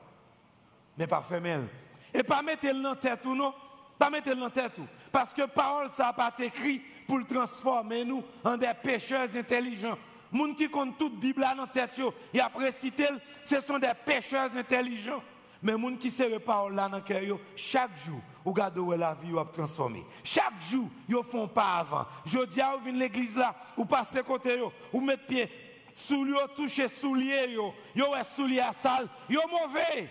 Mais 0.99 1.07
pas 1.07 1.25
mal. 1.41 1.69
Et 2.13 2.25
pas 2.25 2.43
mettre 2.43 2.67
le 2.67 2.83
dans 2.83 2.97
tête 2.97 3.25
ou 3.25 3.37
non, 3.37 3.55
pas 3.97 4.11
mettre 4.11 4.31
le 4.31 4.35
dans 4.35 4.51
tête 4.51 4.77
ou. 4.79 4.87
Parce 5.13 5.33
que 5.33 5.47
parole, 5.47 5.91
ça 5.91 6.07
n'a 6.07 6.13
pas 6.13 6.31
été 6.37 6.47
écrit 6.47 6.83
pour 7.13 7.19
le 7.19 7.27
transformer 7.27 8.07
nous 8.07 8.23
en 8.43 8.57
des 8.57 8.73
pécheurs 8.83 9.29
intelligents. 9.37 9.99
Gens 10.33 10.55
qui 10.55 10.71
comptent 10.71 10.97
toute 10.97 11.21
Bible 11.21 11.45
dans 11.55 11.67
tête, 11.67 12.01
et 12.33 12.41
après 12.41 12.73
citer, 12.73 13.05
ce 13.45 13.61
sont 13.61 13.79
des 13.79 13.93
pécheurs 14.07 14.57
intelligents. 14.57 15.23
Mais 15.63 15.73
gens 15.73 15.95
qui 15.97 16.11
se 16.11 16.39
parole 16.39 16.75
là 16.75 16.89
dans 16.89 17.03
cœur, 17.03 17.39
chaque 17.55 17.99
jour, 17.99 18.19
vous 18.43 18.53
regardez 18.53 18.81
où 18.81 18.93
la 18.93 19.13
vie 19.13 19.39
a 19.39 19.45
transformé. 19.45 20.03
Chaque 20.25 20.59
jour, 20.71 20.89
ils 21.07 21.15
font 21.23 21.47
pas 21.49 21.81
avant. 21.81 22.07
Je 22.25 22.47
dis 22.47 22.63
à 22.63 22.77
vous 22.77 22.85
venez 22.87 23.01
l'église 23.01 23.37
là, 23.37 23.55
vous 23.77 23.85
passez 23.85 24.23
côté, 24.23 24.59
vous 24.91 25.01
mettez 25.03 25.27
pied 25.27 25.51
sous 25.93 26.25
lui, 26.25 26.35
touchez 26.57 26.89
soulier, 26.89 27.59
vous 27.95 28.03
êtes 28.19 28.27
soulier 28.27 28.61
à 28.61 28.73
salle, 28.73 29.07
vous 29.29 29.37
mauvais. 29.51 30.09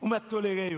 Vous 0.00 0.08
mettez 0.08 0.28
toléré, 0.30 0.74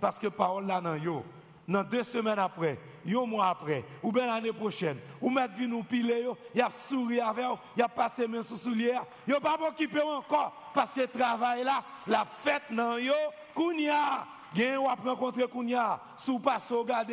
parce 0.00 0.20
que 0.20 0.28
parole 0.28 0.68
là 0.68 0.80
dans 0.80 0.94
yo. 0.94 1.24
Dans 1.70 1.84
deux 1.84 2.02
semaines 2.02 2.40
après, 2.40 2.80
un 3.06 3.26
mois 3.26 3.46
après, 3.46 3.84
ou 4.02 4.10
bien 4.10 4.26
l'année 4.26 4.52
prochaine, 4.52 4.98
ou 5.20 5.30
mettez 5.30 5.54
venu 5.54 5.68
nous 5.68 5.82
piler, 5.84 6.26
il 6.52 6.60
a 6.60 6.68
souri 6.68 7.20
avec 7.20 7.46
vous, 7.46 7.58
il 7.76 7.82
a 7.84 7.88
passé 7.88 8.26
main 8.26 8.42
sous 8.42 8.56
soulier, 8.56 8.94
il 9.24 9.34
a 9.34 9.38
pas 9.38 9.56
occupé 9.68 10.00
encore, 10.02 10.72
parce 10.74 10.94
que 10.94 11.02
le 11.02 11.06
travail 11.06 11.62
là, 11.62 11.84
la 12.08 12.24
fête 12.24 12.64
dans 12.72 12.98
yo, 12.98 13.14
Kounia, 13.54 14.26
gen 14.52 14.78
ou 14.78 14.88
ap 14.88 14.98
rencontre 15.04 15.46
Kounia, 15.46 16.00
sous 16.16 16.40
passe 16.40 16.72
au 16.72 16.84
garde 16.84 17.12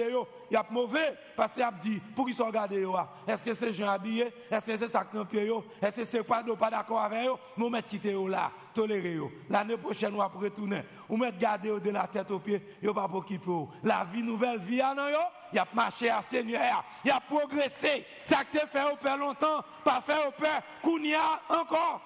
yo, 0.50 0.54
y 0.54 0.56
a 0.56 0.66
mauvais 0.70 1.18
parce 1.36 1.54
qu'il 1.54 1.64
a 1.64 1.72
dit 1.72 2.00
pour 2.16 2.26
qu'ils 2.26 2.36
sont 2.36 2.50
gardés 2.50 2.82
yo. 2.82 2.96
Est-ce 3.28 3.46
que 3.46 3.54
c'est 3.54 3.74
gens 3.74 3.90
habillés 3.90 4.34
Est-ce 4.50 4.72
que 4.72 4.78
c'est 4.78 5.46
yo? 5.46 5.64
Est-ce 5.82 5.98
que 5.98 6.06
c'est 6.06 6.24
pas 6.24 6.44
d'accord 6.70 7.02
avec 7.02 7.26
yo 7.26 7.40
Nous 7.58 7.70
mettre 7.70 7.88
quitter 7.88 8.14
là, 8.28 8.52
tolérer. 8.74 9.20
L'année 9.50 9.78
prochaine 9.78 10.14
on 10.14 10.18
va 10.18 10.32
retourner. 10.34 10.84
Ou 11.10 11.18
mettre 11.18 11.38
garder 11.38 11.80
de 11.80 11.90
la 11.90 12.08
tête 12.08 12.32
aux 12.32 12.40
pieds, 12.40 12.78
yo 12.82 12.94
pas 12.94 13.08
pour 13.08 13.26
qui 13.26 13.40
La 13.84 14.04
vie 14.04 14.24
nouvelle 14.24 14.60
vie 14.60 14.82
non 14.96 15.08
yo, 15.10 15.20
y 15.54 15.58
a 15.58 15.68
marché 15.74 16.10
à 16.10 16.22
Seigneur, 16.22 16.84
y 17.04 17.10
a 17.10 17.20
progressé. 17.20 18.06
Ça 18.26 18.44
que 18.44 18.60
fait 18.60 18.92
au 18.92 18.96
père 18.96 19.18
longtemps, 19.18 19.64
pas 19.84 20.02
fait 20.02 20.28
au 20.28 20.32
père 20.32 20.62
Kounia 20.82 21.42
encore. 21.50 22.02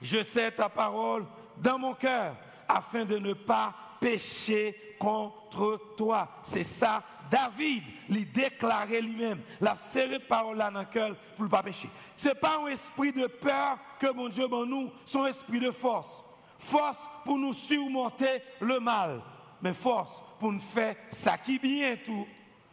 Je 0.00 0.22
sais 0.22 0.50
ta 0.50 0.68
parole 0.68 1.24
dans 1.56 1.78
mon 1.78 1.94
cœur 1.94 2.34
afin 2.68 3.04
de 3.04 3.18
ne 3.18 3.34
pas 3.34 3.72
pécher 4.02 4.96
contre 4.98 5.94
toi. 5.96 6.28
C'est 6.42 6.64
ça, 6.64 7.02
David, 7.30 7.84
lui 8.08 8.26
déclarait 8.26 9.00
lui-même, 9.00 9.40
la 9.60 9.76
serré 9.76 10.18
parole 10.18 10.58
là 10.58 10.70
dans 10.70 10.80
le 10.80 10.86
cœur 10.86 11.16
pour 11.36 11.44
ne 11.44 11.50
pas 11.50 11.62
pécher. 11.62 11.88
Ce 12.16 12.28
n'est 12.28 12.34
pas 12.34 12.58
un 12.58 12.66
esprit 12.66 13.12
de 13.12 13.26
peur 13.26 13.78
que 13.98 14.12
mon 14.12 14.28
Dieu 14.28 14.48
bon 14.48 14.66
nous, 14.66 14.90
son 15.04 15.24
esprit 15.24 15.60
de 15.60 15.70
force. 15.70 16.24
Force 16.58 17.08
pour 17.24 17.38
nous 17.38 17.52
surmonter 17.52 18.42
le 18.60 18.80
mal, 18.80 19.22
mais 19.62 19.72
force 19.72 20.22
pour 20.38 20.52
nous 20.52 20.60
faire 20.60 20.96
ça 21.10 21.38
qui 21.38 21.58
bien 21.58 21.96
tout. 22.04 22.26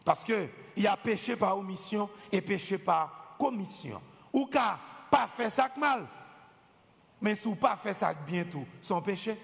Parce 0.03 0.23
que 0.23 0.47
il 0.75 0.83
y 0.83 0.87
a 0.87 0.97
péché 0.97 1.35
par 1.35 1.57
omission 1.57 2.09
et 2.31 2.41
péché 2.41 2.77
par 2.77 3.35
commission. 3.37 4.01
Ou 4.33 4.45
qu'à 4.45 4.79
pas 5.09 5.27
faire 5.27 5.51
ça 5.51 5.69
mal, 5.77 6.05
mais 7.21 7.35
si 7.35 7.53
pas 7.55 7.75
faire 7.75 7.95
ça 7.95 8.13
bien 8.13 8.43
tout, 8.45 8.65
son 8.81 9.01
péché. 9.01 9.37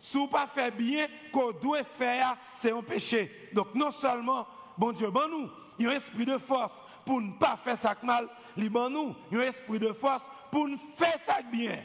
Si 0.00 0.16
vous 0.16 0.26
pas 0.26 0.46
fait 0.46 0.70
bien, 0.70 1.06
qu'on 1.30 1.52
doit 1.52 1.84
faire, 1.84 2.34
c'est 2.54 2.72
un 2.72 2.82
péché. 2.82 3.50
Donc 3.52 3.74
non 3.74 3.90
seulement, 3.90 4.48
bon 4.76 4.92
Dieu, 4.92 5.10
bon 5.10 5.28
nous, 5.30 5.50
il 5.78 5.84
y 5.84 5.88
a 5.88 5.92
un 5.92 5.96
esprit 5.96 6.24
de 6.24 6.38
force 6.38 6.82
pour 7.04 7.20
ne 7.20 7.32
pas 7.32 7.56
faire 7.62 7.76
ça 7.76 7.94
mal, 8.02 8.26
il 8.56 8.70
bon 8.70 8.88
nous, 8.88 9.14
il 9.30 9.36
y 9.36 9.40
a 9.40 9.44
un 9.44 9.48
esprit 9.48 9.78
de 9.78 9.92
force 9.92 10.30
pour 10.50 10.66
ne 10.66 10.78
faire 10.78 11.18
ça 11.18 11.42
bien. 11.42 11.76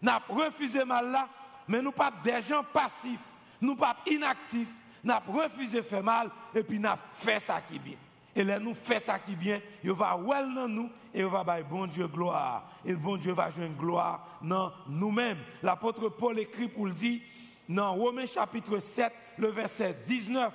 Nous 0.00 0.10
refusé 0.30 0.82
mal 0.82 1.10
là, 1.10 1.28
mais 1.68 1.82
nous 1.82 1.92
pas 1.92 2.10
des 2.24 2.40
gens 2.40 2.64
passifs, 2.72 3.20
nous 3.60 3.76
pas 3.76 3.96
inactifs, 4.06 4.74
nous 5.04 5.14
refusé 5.28 5.82
faire 5.82 6.02
mal 6.02 6.30
et 6.54 6.62
puis 6.62 6.78
nous 6.78 6.88
fait 7.12 7.40
ça 7.40 7.60
qui 7.60 7.78
bien. 7.78 7.96
Et 8.34 8.44
là, 8.44 8.58
nous 8.58 8.74
fait 8.74 9.00
ça 9.00 9.18
qui 9.18 9.34
bien, 9.34 9.60
il 9.84 9.92
va 9.92 10.16
well 10.16 10.54
dans 10.54 10.68
nous 10.68 10.90
et 11.16 11.20
il 11.20 11.26
va 11.26 11.42
bailler 11.42 11.64
bon 11.64 11.86
Dieu 11.86 12.06
gloire. 12.06 12.68
Et 12.84 12.94
bon 12.94 13.16
Dieu 13.16 13.32
va 13.32 13.50
jouer 13.50 13.64
une 13.64 13.74
gloire 13.74 14.38
dans 14.42 14.70
nous-mêmes. 14.86 15.38
L'apôtre 15.62 16.10
Paul 16.10 16.38
écrit 16.38 16.68
pour 16.68 16.86
le 16.86 16.92
dire 16.92 17.22
dans 17.66 17.94
Romains 17.94 18.26
chapitre 18.26 18.78
7, 18.78 19.10
le 19.38 19.48
verset 19.48 19.96
19. 20.04 20.52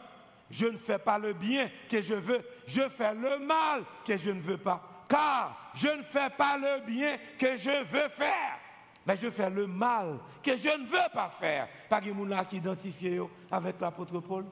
Je 0.51 0.67
ne 0.67 0.77
fais 0.77 0.99
pas 0.99 1.17
le 1.17 1.33
bien 1.33 1.67
que 1.89 1.99
je 1.99 2.13
veux, 2.13 2.45
je 2.67 2.87
fais 2.89 3.15
le 3.15 3.39
mal 3.39 3.83
que 4.05 4.15
je 4.15 4.29
ne 4.29 4.39
veux 4.39 4.57
pas. 4.57 4.83
Car 5.09 5.71
je 5.73 5.87
ne 5.87 6.03
fais 6.03 6.29
pas 6.29 6.57
le 6.57 6.85
bien 6.85 7.17
que 7.39 7.57
je 7.57 7.83
veux 7.85 8.09
faire, 8.09 8.59
mais 9.07 9.17
je 9.17 9.31
fais 9.31 9.49
le 9.49 9.65
mal 9.65 10.19
que 10.43 10.55
je 10.55 10.69
ne 10.69 10.85
veux 10.85 11.09
pas 11.11 11.29
faire. 11.29 11.67
De 11.89 12.29
gens 12.29 12.45
qui 12.45 12.57
identifient 12.57 13.19
avec 13.49 13.81
l'apôtre 13.81 14.19
Paul. 14.19 14.45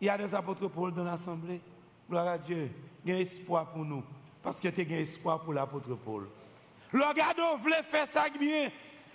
Il 0.00 0.06
y 0.06 0.10
a 0.10 0.16
des 0.16 0.32
apôtres 0.32 0.68
Paul 0.68 0.92
dans 0.92 1.04
l'assemblée. 1.04 1.60
Gloire 2.08 2.28
à 2.28 2.38
Dieu. 2.38 2.70
Il 3.04 3.10
y 3.10 3.16
a 3.16 3.18
espoir 3.18 3.72
pour 3.72 3.84
nous. 3.84 4.04
Parce 4.46 4.60
que 4.60 4.68
tu 4.68 4.80
as 4.80 5.00
espoir 5.00 5.40
pour 5.40 5.52
l'apôtre 5.52 5.92
Paul. 5.96 6.28
Le 6.92 7.14
gars 7.14 7.34
voulait 7.58 7.82
faire 7.82 8.06
ça 8.06 8.28
bien. 8.28 8.70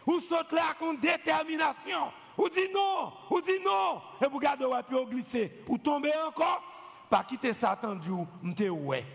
Ou 0.05 0.19
saute 0.19 0.51
là 0.51 0.75
avec 0.77 0.99
détermination. 0.99 2.11
Ou 2.37 2.49
dit 2.49 2.67
non. 2.73 3.13
Ou 3.29 3.39
dit 3.39 3.63
non. 3.63 4.01
Et 4.21 4.27
vous 4.27 4.35
regardez, 4.35 4.65
vous 4.65 5.05
glisser. 5.05 5.63
Ou 5.69 5.77
tomber 5.77 6.11
encore. 6.27 6.61
Pas 7.09 7.23
quitter 7.23 7.53
Satan 7.53 7.95
du 7.95 8.11
m'te 8.43 8.69
ouais. 8.69 9.05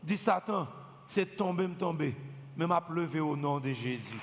Dit 0.00 0.16
Satan, 0.16 0.68
c'est 1.08 1.36
tomber, 1.36 1.66
me 1.66 1.74
tomber. 1.74 2.14
Mais 2.56 2.68
m'a 2.68 2.80
levé 2.90 3.18
au 3.18 3.36
nom 3.36 3.58
de 3.58 3.72
Jésus. 3.72 4.20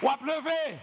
Ou 0.00 0.08
a 0.08 0.16
levé. 0.24 0.78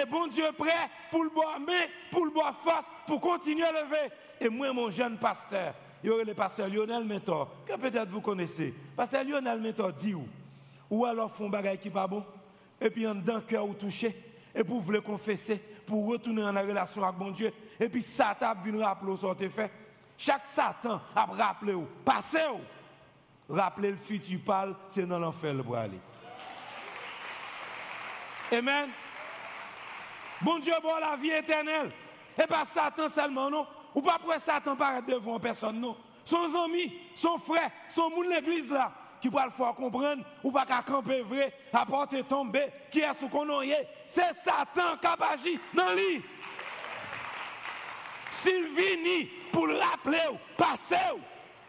Et 0.00 0.06
bon 0.06 0.28
Dieu 0.28 0.50
prêt 0.56 0.88
pour 1.10 1.24
le 1.24 1.28
boire 1.28 1.60
mais 1.60 1.90
pour 2.10 2.24
le 2.24 2.30
boire 2.30 2.54
face, 2.64 2.90
pour 3.06 3.20
continuer 3.20 3.64
à 3.64 3.72
lever. 3.72 4.14
Et 4.42 4.48
moi, 4.48 4.72
mon 4.72 4.90
jeune 4.90 5.18
pasteur, 5.18 5.72
il 6.02 6.08
y 6.08 6.10
aurait 6.10 6.24
le 6.24 6.34
pasteur 6.34 6.68
Lionel 6.68 7.04
Mentor, 7.04 7.48
que 7.64 7.76
peut-être 7.76 8.08
vous 8.08 8.20
connaissez. 8.20 8.74
Pasteur 8.96 9.22
Lionel 9.22 9.60
Mentor 9.60 9.92
dit 9.92 10.14
où? 10.14 10.26
Ou 10.90 11.04
alors 11.06 11.30
font 11.30 11.48
bagaille 11.48 11.78
qui 11.78 11.90
pas 11.90 12.08
bon, 12.08 12.24
et 12.80 12.90
puis 12.90 13.06
en 13.06 13.14
dedans 13.14 13.40
cœur 13.40 13.64
ou 13.64 13.74
touché, 13.74 14.14
et 14.52 14.64
pour 14.64 14.80
vous 14.80 14.90
le 14.90 15.00
confesser, 15.00 15.62
pour 15.86 16.08
retourner 16.08 16.42
en 16.42 16.52
relation 16.52 17.04
avec 17.04 17.20
mon 17.20 17.30
Dieu, 17.30 17.52
et 17.78 17.88
puis 17.88 18.02
Satan 18.02 18.54
vient 18.64 18.84
rappeler 18.84 19.16
ce 19.16 19.32
que 19.32 19.48
fait. 19.48 19.70
Chaque 20.18 20.42
Satan 20.42 21.00
a 21.14 21.24
rappelé 21.24 21.74
ou, 21.74 21.86
passez 22.04 22.48
ou. 22.52 23.54
Rappelez 23.54 23.92
le 23.92 23.96
futur 23.96 24.40
parle, 24.44 24.74
c'est 24.88 25.06
dans 25.06 25.20
l'enfer 25.20 25.54
le 25.54 25.62
aller. 25.76 26.00
Amen. 28.50 28.90
Bon 30.40 30.58
Dieu, 30.58 30.74
bon 30.82 30.98
la 31.00 31.16
vie 31.16 31.30
éternelle. 31.30 31.92
Et 32.36 32.46
pas 32.48 32.64
Satan 32.64 33.08
seulement, 33.08 33.48
non. 33.48 33.66
Ou 33.94 34.00
pas 34.00 34.18
pour 34.18 34.32
Satan 34.34 34.76
paraître 34.76 35.06
devant 35.06 35.38
personne, 35.38 35.80
non. 35.80 35.96
Son 36.24 36.64
ami, 36.64 36.92
son 37.14 37.38
frère, 37.38 37.70
son 37.88 38.10
monde 38.10 38.26
l'église 38.26 38.70
là, 38.70 38.92
qui 39.20 39.28
pourra 39.28 39.46
le 39.46 39.52
faire 39.52 39.74
comprendre, 39.74 40.24
ou 40.42 40.50
pas 40.50 40.64
qu'à 40.64 40.82
camper 40.82 41.20
vrai, 41.22 41.52
à 41.72 41.84
porter 41.84 42.22
tomber, 42.22 42.66
qui 42.90 43.00
est 43.00 43.14
ce 43.14 43.26
qu'on 43.26 43.46
C'est 44.06 44.34
Satan 44.34 44.96
qui 45.00 45.06
a 45.06 45.16
agi 45.32 45.60
dans 45.74 45.92
lui. 45.94 46.22
S'il 48.30 48.64
vient 48.66 49.26
pour 49.52 49.66
le 49.66 49.76
rappeler, 49.76 50.18
passer, 50.56 50.96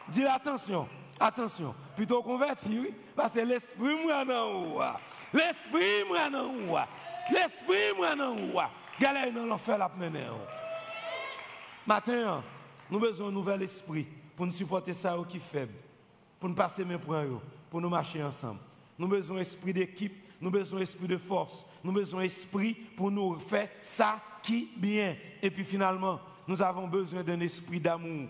dis 0.08 0.26
attention, 0.26 0.88
attention, 1.20 1.76
plutôt 1.96 2.24
converti, 2.24 2.80
oui, 2.80 2.94
parce 3.16 3.34
que 3.34 3.40
l'esprit 3.40 3.96
moi 4.04 4.24
non, 4.24 4.80
l'esprit 5.34 6.06
moi 6.08 6.30
non, 6.30 6.54
l'esprit 7.32 7.94
moi 7.98 8.16
non, 8.16 8.36
galère 9.00 9.34
dans 9.34 9.46
l'enfer 9.46 9.78
la 9.78 9.90
mener. 9.90 10.22
Matin, 11.86 12.42
nous 12.90 12.98
avons 12.98 13.08
besoin 13.08 13.28
d'un 13.28 13.34
nouvel 13.34 13.62
esprit 13.62 14.08
pour 14.36 14.46
nous 14.46 14.52
supporter 14.52 14.94
ça 14.94 15.18
qui 15.28 15.38
est 15.38 15.40
faible, 15.42 15.74
pour 16.40 16.48
nous 16.48 16.56
passer 16.56 16.86
mes 16.86 16.98
points, 16.98 17.26
pour 17.70 17.82
nous 17.82 17.90
marcher 17.90 18.24
ensemble. 18.24 18.60
Nous 18.98 19.06
avons 19.06 19.16
besoin 19.16 19.36
d'un 19.36 19.42
esprit 19.42 19.74
d'équipe, 19.74 20.14
nous 20.40 20.48
avons 20.48 20.60
besoin 20.60 20.80
d'un 20.80 20.84
esprit 20.84 21.08
de 21.08 21.18
force, 21.18 21.66
nous 21.84 21.90
avons 21.90 22.00
besoin 22.00 22.20
d'un 22.22 22.26
esprit 22.26 22.74
pour 22.74 23.12
nous 23.12 23.38
faire 23.40 23.70
ça 23.82 24.22
qui 24.42 24.70
bien. 24.78 25.18
Et 25.42 25.52
puis 25.52 25.66
finalement, 25.66 26.20
nous 26.48 26.62
avons 26.62 26.88
besoin 26.88 27.22
d'un 27.22 27.40
esprit 27.42 27.82
d'amour. 27.82 28.30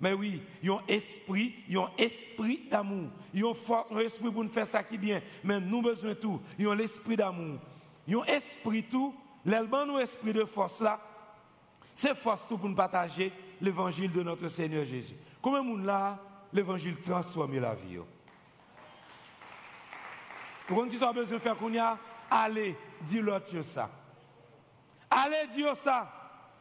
Mais 0.00 0.12
oui, 0.12 0.40
il 0.62 0.68
y 0.68 0.72
a 0.72 0.74
un 0.74 0.82
esprit, 0.88 1.54
il 1.68 1.74
y 1.74 1.76
a 1.76 1.82
un 1.82 1.90
esprit 1.98 2.62
d'amour. 2.70 3.10
Il 3.34 3.40
y 3.40 3.44
a 3.44 3.54
force, 3.54 3.90
un 3.92 3.98
esprit 3.98 4.30
pour 4.30 4.42
nous 4.42 4.50
faire 4.50 4.66
ça 4.66 4.82
qui 4.82 4.96
bien. 4.96 5.20
Mais 5.42 5.60
nous 5.60 5.78
avons 5.78 5.82
besoin 5.82 6.10
de 6.10 6.14
tout. 6.14 6.40
Il 6.58 6.64
y 6.64 6.68
a 6.68 6.74
l'esprit 6.74 7.16
d'amour. 7.16 7.58
Il 8.06 8.14
y 8.14 8.16
a 8.16 8.20
un 8.20 8.24
esprit 8.24 8.84
tout. 8.84 9.14
L'album 9.44 9.88
nous 9.88 9.98
esprit 9.98 10.32
de 10.32 10.44
force 10.44 10.80
là, 10.80 11.00
c'est 11.98 12.14
force 12.14 12.46
tout 12.46 12.56
pour 12.56 12.68
nous 12.68 12.76
partager 12.76 13.32
l'évangile 13.60 14.12
de 14.12 14.22
notre 14.22 14.46
Seigneur 14.48 14.84
Jésus. 14.84 15.16
Comment 15.42 15.64
nous 15.64 15.78
là, 15.78 16.16
l'évangile 16.52 16.96
transforme 16.96 17.58
la 17.58 17.74
vie. 17.74 17.98
Pour 20.68 20.86
qui 20.86 20.96
besoin 20.96 21.38
de 21.38 21.42
faire 21.42 21.56
qu'on 21.56 21.72
y 21.72 21.78
a, 21.78 21.98
allez, 22.30 22.76
dis-leur 23.00 23.42
ça. 23.64 23.90
Allez, 25.10 25.48
dire 25.52 25.74
ça. 25.74 26.08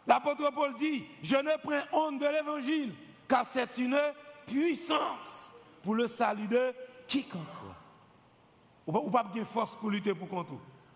L'apôtre 0.08 0.52
Paul 0.56 0.74
dit, 0.74 1.06
je 1.22 1.36
ne 1.36 1.56
prends 1.62 2.00
honte 2.00 2.20
de 2.20 2.26
l'évangile, 2.26 2.96
car 3.28 3.46
c'est 3.46 3.78
une 3.78 4.00
puissance 4.48 5.54
pour 5.84 5.94
le 5.94 6.08
salut 6.08 6.48
de 6.48 6.74
quiconque. 7.06 7.42
Ou 8.88 9.12
pas 9.12 9.24
de 9.36 9.44
force 9.44 9.76
pour 9.76 9.92
lutter 9.92 10.16
pour 10.16 10.30
contre. 10.30 10.54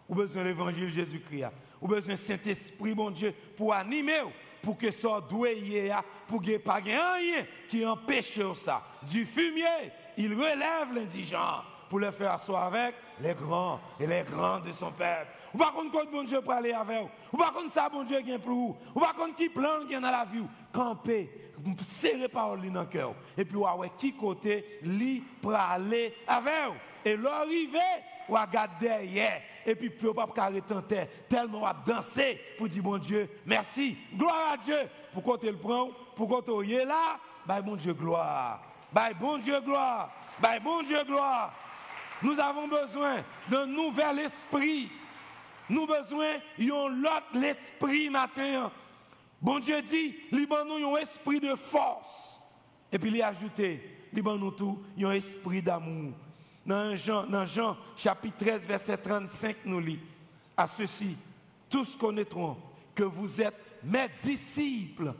Ou 0.10 0.16
besoin 0.16 0.42
de 0.42 0.48
l'évangile 0.48 0.90
Jésus-Christ. 0.90 1.46
Ou 1.82 1.88
besoin 1.88 2.16
Saint-Esprit, 2.16 2.94
mon 2.94 3.10
Dieu, 3.10 3.34
pour 3.58 3.74
animer, 3.74 4.22
pour 4.62 4.78
que 4.78 4.92
ça 4.92 5.22
doué, 5.28 5.92
pour 6.28 6.42
que 6.42 6.58
pas 6.58 6.76
rien 6.76 7.46
qui 7.68 7.86
empêche 7.86 8.40
ça. 8.54 8.84
Du 9.04 9.26
fumier, 9.26 9.92
il 10.18 10.34
relève 10.34 10.94
l'indigent 10.94 11.64
pour 11.90 12.00
le 12.00 12.12
faire 12.12 12.34
asseoir 12.34 12.64
avec 12.64 12.96
les 13.20 13.34
grands 13.34 13.80
et 14.00 14.08
les 14.08 14.24
grands 14.24 14.60
de 14.60 14.72
son 14.72 14.92
peuple. 14.92 15.28
Ou 15.54 15.58
pas 15.58 15.72
contre 15.72 15.92
quoi 15.92 16.06
bon 16.06 16.24
Dieu 16.24 16.42
pour 16.42 16.54
aller 16.54 16.72
avec 16.72 17.01
vous. 17.01 17.10
Ou 17.34 17.38
pas 17.38 17.51
contre 17.51 17.72
ça 17.72 17.90
bon 17.90 18.03
Dieu 18.03 18.22
qui 18.22 18.38
pour 18.38 18.53
vous. 18.53 18.77
Ou 18.96 19.00
pas 19.00 19.14
contre 19.14 19.36
qui 19.36 19.50
plan 19.50 19.86
qui 19.88 19.96
dans 19.96 20.01
la 20.01 20.25
vie. 20.25 20.46
Camper, 20.72 21.29
serrer 21.82 22.29
parole 22.29 22.72
dans 22.72 22.82
le 22.82 22.86
cœur. 22.86 23.14
Et 23.38 23.44
puis 23.44 23.58
ouais 23.58 23.92
qui 23.98 24.16
côté 24.16 24.79
li 24.84 25.22
pour 25.42 25.53
aller 25.53 26.14
avec 26.27 26.53
vous. 26.68 26.75
Et 27.03 27.18
l'arrivée 27.18 27.79
ou 28.29 28.36
regarder 28.36 28.88
derrière 28.88 29.42
et 29.66 29.76
puis 29.76 29.90
puis 29.90 30.14
pas 30.14 30.28
arrêter 30.38 30.74
en 30.74 30.82
terre 30.82 31.08
tellement 31.28 31.66
à 31.66 31.74
danser 31.74 32.40
pour 32.58 32.68
dire 32.68 32.84
bon 32.84 32.98
Dieu 32.98 33.30
merci 33.46 33.98
gloire 34.16 34.54
à 34.54 34.58
Dieu 34.58 34.78
pour 35.12 35.24
qu'on 35.24 35.38
le 35.42 35.58
prend? 35.58 35.90
Pour 36.16 36.28
qu'on 36.28 36.62
est 36.62 36.86
là? 36.86 37.20
Bah 37.46 37.62
bon 37.62 37.76
Dieu 37.76 37.94
gloire 37.94 38.62
bah 38.94 39.10
bon 39.20 39.38
Dieu 39.38 39.60
gloire 39.62 40.12
bah 40.40 40.60
bon 40.60 40.82
Dieu 40.84 41.04
gloire 41.06 41.54
nous 42.22 42.40
avons 42.40 42.68
besoin 42.68 43.24
d'un 43.50 43.66
nouvel 43.66 44.20
esprit. 44.20 44.90
Nous 45.70 45.88
besoin 45.88 46.34
d'un 46.60 47.04
autre 47.04 47.44
esprit 47.44 48.10
matin. 48.10 48.72
Bon 49.42 49.60
Dieu 49.60 49.82
dit, 49.82 50.16
liban 50.32 50.66
nous 50.66 50.96
un 50.96 51.00
esprit 51.00 51.40
de 51.40 51.56
force. 51.56 52.40
Et 52.92 53.00
puis 53.00 53.10
il 53.10 53.22
a 53.22 53.28
ajouté, 53.28 54.08
liban 54.14 54.36
nous 54.38 54.52
tout, 54.52 54.80
un 55.02 55.12
esprit 55.12 55.62
d'amour. 55.62 56.14
Dans 56.66 56.96
Jean, 56.96 57.26
dans 57.26 57.46
Jean 57.46 57.76
chapitre 57.96 58.38
13, 58.46 58.68
verset 58.68 58.98
35, 58.98 59.58
nous 59.66 59.80
lit, 59.80 60.00
à 60.56 60.68
ceci, 60.68 61.18
tous 61.70 61.96
connaîtront 61.96 62.58
que 62.94 63.04
vous 63.04 63.42
êtes 63.42 63.56
mes 63.84 64.08
disciples. 64.22 65.14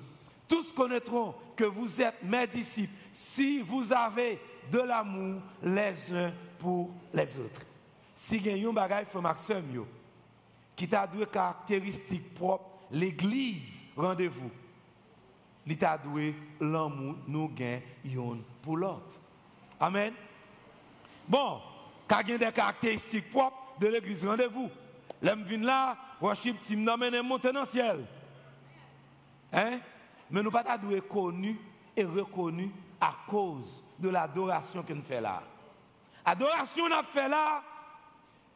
Tous 0.48 0.72
connaîtront 0.72 1.34
que 1.56 1.64
vous 1.64 2.02
êtes 2.02 2.22
mes 2.24 2.46
disciples 2.46 2.94
si 3.14 3.62
vous 3.62 3.92
avez 3.92 4.40
de 4.72 4.80
l'amour 4.80 5.42
les 5.64 6.14
uns 6.14 6.32
pour 6.60 6.94
les 7.14 7.40
autres. 7.40 7.62
Si 8.16 8.38
vous 8.38 8.50
avez 8.50 8.66
un 8.66 8.74
bagage 8.74 9.08
qui 10.76 10.96
a 10.96 11.08
deux 11.08 11.26
caractéristiques 11.26 12.34
propres, 12.34 12.70
l'église, 12.92 13.84
rendez-vous, 13.96 14.52
il 15.66 15.86
a 15.86 15.98
doué 15.98 16.36
l'amour 16.60 17.16
nous 17.28 17.50
gagnons 17.50 18.44
pour 18.62 18.78
l'autre. 18.78 19.20
Amen. 19.80 20.14
Bon, 21.32 21.62
quand 22.10 22.18
a 22.18 22.38
des 22.38 22.52
caractéristiques 22.52 23.32
propres 23.32 23.76
de 23.80 23.88
l'église, 23.88 24.26
rendez-vous. 24.26 24.70
L'homme 25.22 25.44
vient 25.44 25.60
là, 25.60 25.98
worship 26.20 26.60
team 26.60 26.84
nous 26.84 27.24
monter 27.24 27.54
dans 27.54 27.62
le 27.62 27.66
ciel. 27.66 28.06
Hein? 29.54 29.80
Mais 30.30 30.44
nous 30.44 30.52
pas 30.52 30.78
doué 30.78 31.00
connu 31.00 31.58
et 31.96 32.04
reconnu 32.04 32.70
à 33.00 33.16
cause 33.26 33.82
de 33.98 34.10
l'adoration 34.10 34.84
que 34.84 34.92
nous 34.92 35.02
faisons 35.02 35.22
là. 35.22 35.42
Adoration 36.26 36.90
qu'on 36.90 37.04
fait 37.04 37.30
là, 37.30 37.64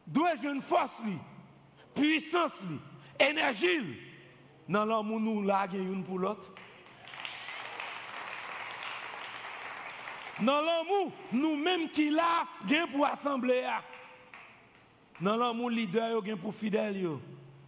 doit 0.06 0.36
une 0.44 0.62
force, 0.62 1.02
puissance, 1.94 2.62
énergie. 3.18 4.02
Dans 4.68 4.84
l'amour, 4.84 5.22
nous 5.22 5.42
là, 5.44 5.66
une 5.72 6.04
pour 6.04 6.20
l'autre. 6.20 6.52
Dans 10.42 10.62
l'amour, 10.62 11.12
nous-mêmes 11.32 11.90
qui 11.90 12.10
là, 12.10 12.46
gain 12.68 12.88
pour 12.88 13.06
assembler. 13.06 13.64
Dans 15.22 15.38
l'amour, 15.38 15.70
leader, 15.70 16.22
gain 16.22 16.38
pour 16.38 16.54
fidèle. 16.54 17.08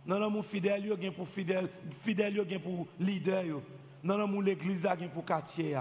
Dans 0.06 0.20
l'amour, 0.20 0.46
fidèle, 0.46 0.96
gain 1.00 1.12
pour 1.12 1.28
fidèle. 1.28 1.70
Fidèle, 2.04 2.46
gain 2.46 2.60
pour 2.60 2.88
leader. 3.00 3.62
Dans 4.04 4.18
l'amour, 4.18 4.42
l'église, 4.42 4.84
gain 4.84 5.08
pour 5.14 5.26
quartier. 5.26 5.78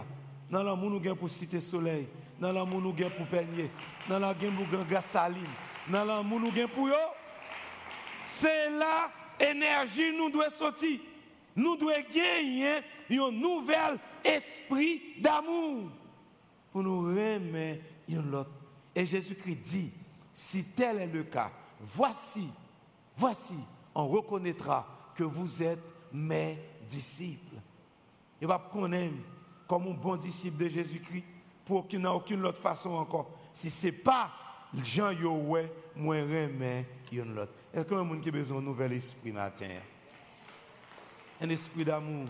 Dans 0.50 0.62
l'amour, 0.62 0.90
nous 0.90 1.00
gain 1.00 1.16
pour 1.16 1.28
cité 1.28 1.60
soleil 1.60 2.06
dans 2.38 2.52
l'amour 2.52 2.80
nous 2.80 2.92
gain 2.92 3.10
pour 3.10 3.26
peigner, 3.26 3.70
dans 4.08 4.18
l'amour 4.18 4.66
nous 4.70 4.84
gain 4.84 5.00
saline, 5.00 5.42
dans 5.88 6.04
l'amour 6.04 6.40
nous 6.40 6.52
gain 6.52 6.68
pour 6.68 6.88
yo. 6.88 6.94
C'est 8.26 8.70
là 8.70 9.10
énergie 9.40 10.12
nous 10.16 10.30
doit 10.30 10.50
sortir. 10.50 10.98
Nous 11.54 11.76
devons 11.76 11.90
gagner 12.14 12.82
un 13.10 13.30
nouvel 13.30 13.98
esprit 14.22 15.00
d'amour 15.18 15.90
pour 16.76 16.82
nous 16.82 17.08
remettre 17.08 17.82
une 18.06 18.34
autre. 18.34 18.50
Et 18.94 19.06
Jésus-Christ 19.06 19.62
dit, 19.62 19.90
si 20.34 20.62
tel 20.62 20.98
est 20.98 21.06
le 21.06 21.22
cas, 21.22 21.50
voici, 21.80 22.50
voici, 23.16 23.56
on 23.94 24.06
reconnaîtra 24.06 24.86
que 25.14 25.24
vous 25.24 25.62
êtes 25.62 25.78
mes 26.12 26.58
disciples. 26.86 27.56
Il 28.42 28.46
va 28.46 28.58
connaître 28.70 29.14
comme 29.66 29.86
un 29.86 29.94
bon 29.94 30.16
disciple 30.16 30.64
de 30.64 30.68
Jésus-Christ 30.68 31.24
pour 31.64 31.88
qu'il 31.88 32.00
n'y 32.00 32.04
ait 32.04 32.08
aucune 32.10 32.44
autre 32.44 32.60
façon 32.60 32.90
encore. 32.90 33.30
Si 33.54 33.70
ce 33.70 33.86
n'est 33.86 33.92
pas 33.92 34.30
Jean 34.74 35.12
Yahweh, 35.12 35.72
moi 35.96 36.16
remets 36.16 36.86
une 37.10 37.38
autre. 37.38 37.52
Est-ce 37.72 37.84
qu'il 37.84 37.96
y 37.96 38.00
a 38.00 38.02
un 38.02 38.20
qui 38.20 38.28
a 38.28 38.32
besoin 38.32 38.58
d'un 38.58 38.66
nouvel 38.66 38.92
esprit 38.92 39.32
matin? 39.32 39.80
Un 41.40 41.48
esprit 41.48 41.86
d'amour, 41.86 42.26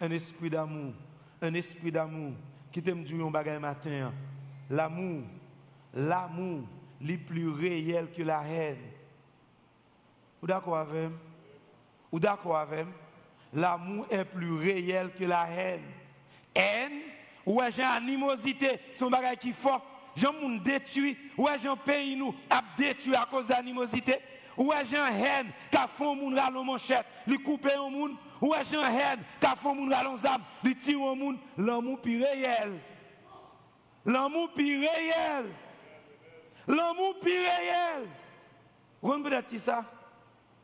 un 0.00 0.10
esprit 0.10 0.48
d'amour, 0.48 0.94
un 1.42 1.52
esprit 1.52 1.92
d'amour 1.92 2.32
qui 2.74 2.82
t'aime 2.82 3.04
dire 3.04 3.24
un 3.24 3.30
bagage 3.30 3.60
matin. 3.60 4.12
L'amour, 4.68 5.22
l'amour, 5.94 6.62
est 7.08 7.16
plus 7.18 7.48
réel 7.48 8.08
que 8.10 8.24
la 8.24 8.42
haine. 8.44 8.78
Vous 10.40 10.48
d'accord 10.48 10.78
avec 10.78 11.08
moi? 11.08 12.20
D'accord 12.20 12.56
avec 12.56 12.86
L'amour 13.52 14.06
est 14.10 14.24
plus 14.24 14.56
réel 14.56 15.12
que 15.16 15.22
la 15.22 15.48
haine. 15.48 15.84
Haine, 16.52 16.98
ouais, 17.46 17.70
j'ai 17.70 17.84
animosité, 17.84 18.80
c'est 18.92 19.04
un 19.04 19.10
bagage 19.10 19.36
qui 19.36 19.52
fort. 19.52 19.86
J'ai 20.16 20.26
moun 20.32 20.58
détruit, 20.58 21.16
ouais, 21.38 21.66
un 21.68 21.76
pays 21.76 22.16
nous 22.16 22.34
a 22.50 22.60
détruit 22.76 23.14
à 23.14 23.24
cause 23.30 23.46
d'animosité. 23.46 24.16
Ouais, 24.56 24.84
j'ai 24.84 24.96
haine, 24.96 25.52
qu'a 25.70 25.86
font 25.86 26.16
moun 26.16 26.36
ralon 26.36 26.64
manchette, 26.64 27.06
lui 27.24 27.38
couper 27.38 27.74
un 27.74 27.88
moun. 27.88 28.16
Ouais, 28.44 28.58
j'ai 28.70 28.76
haine, 28.76 29.20
qu'a 29.40 29.56
font 29.56 29.74
moun 29.74 29.90
ralon 29.90 30.18
zam, 30.18 30.42
lui 30.62 30.76
tire 30.76 31.00
un 31.00 31.14
moun. 31.14 31.38
L'amour 31.56 31.98
plus 31.98 32.22
réel. 32.22 32.78
L'amour 34.04 34.52
plus 34.52 34.80
réel. 34.80 35.46
L'amour 36.68 37.18
plus 37.20 37.32
réel. 37.32 38.06
Vous 39.00 39.12
comprenez 39.12 39.42
qui 39.44 39.58
ça? 39.58 39.82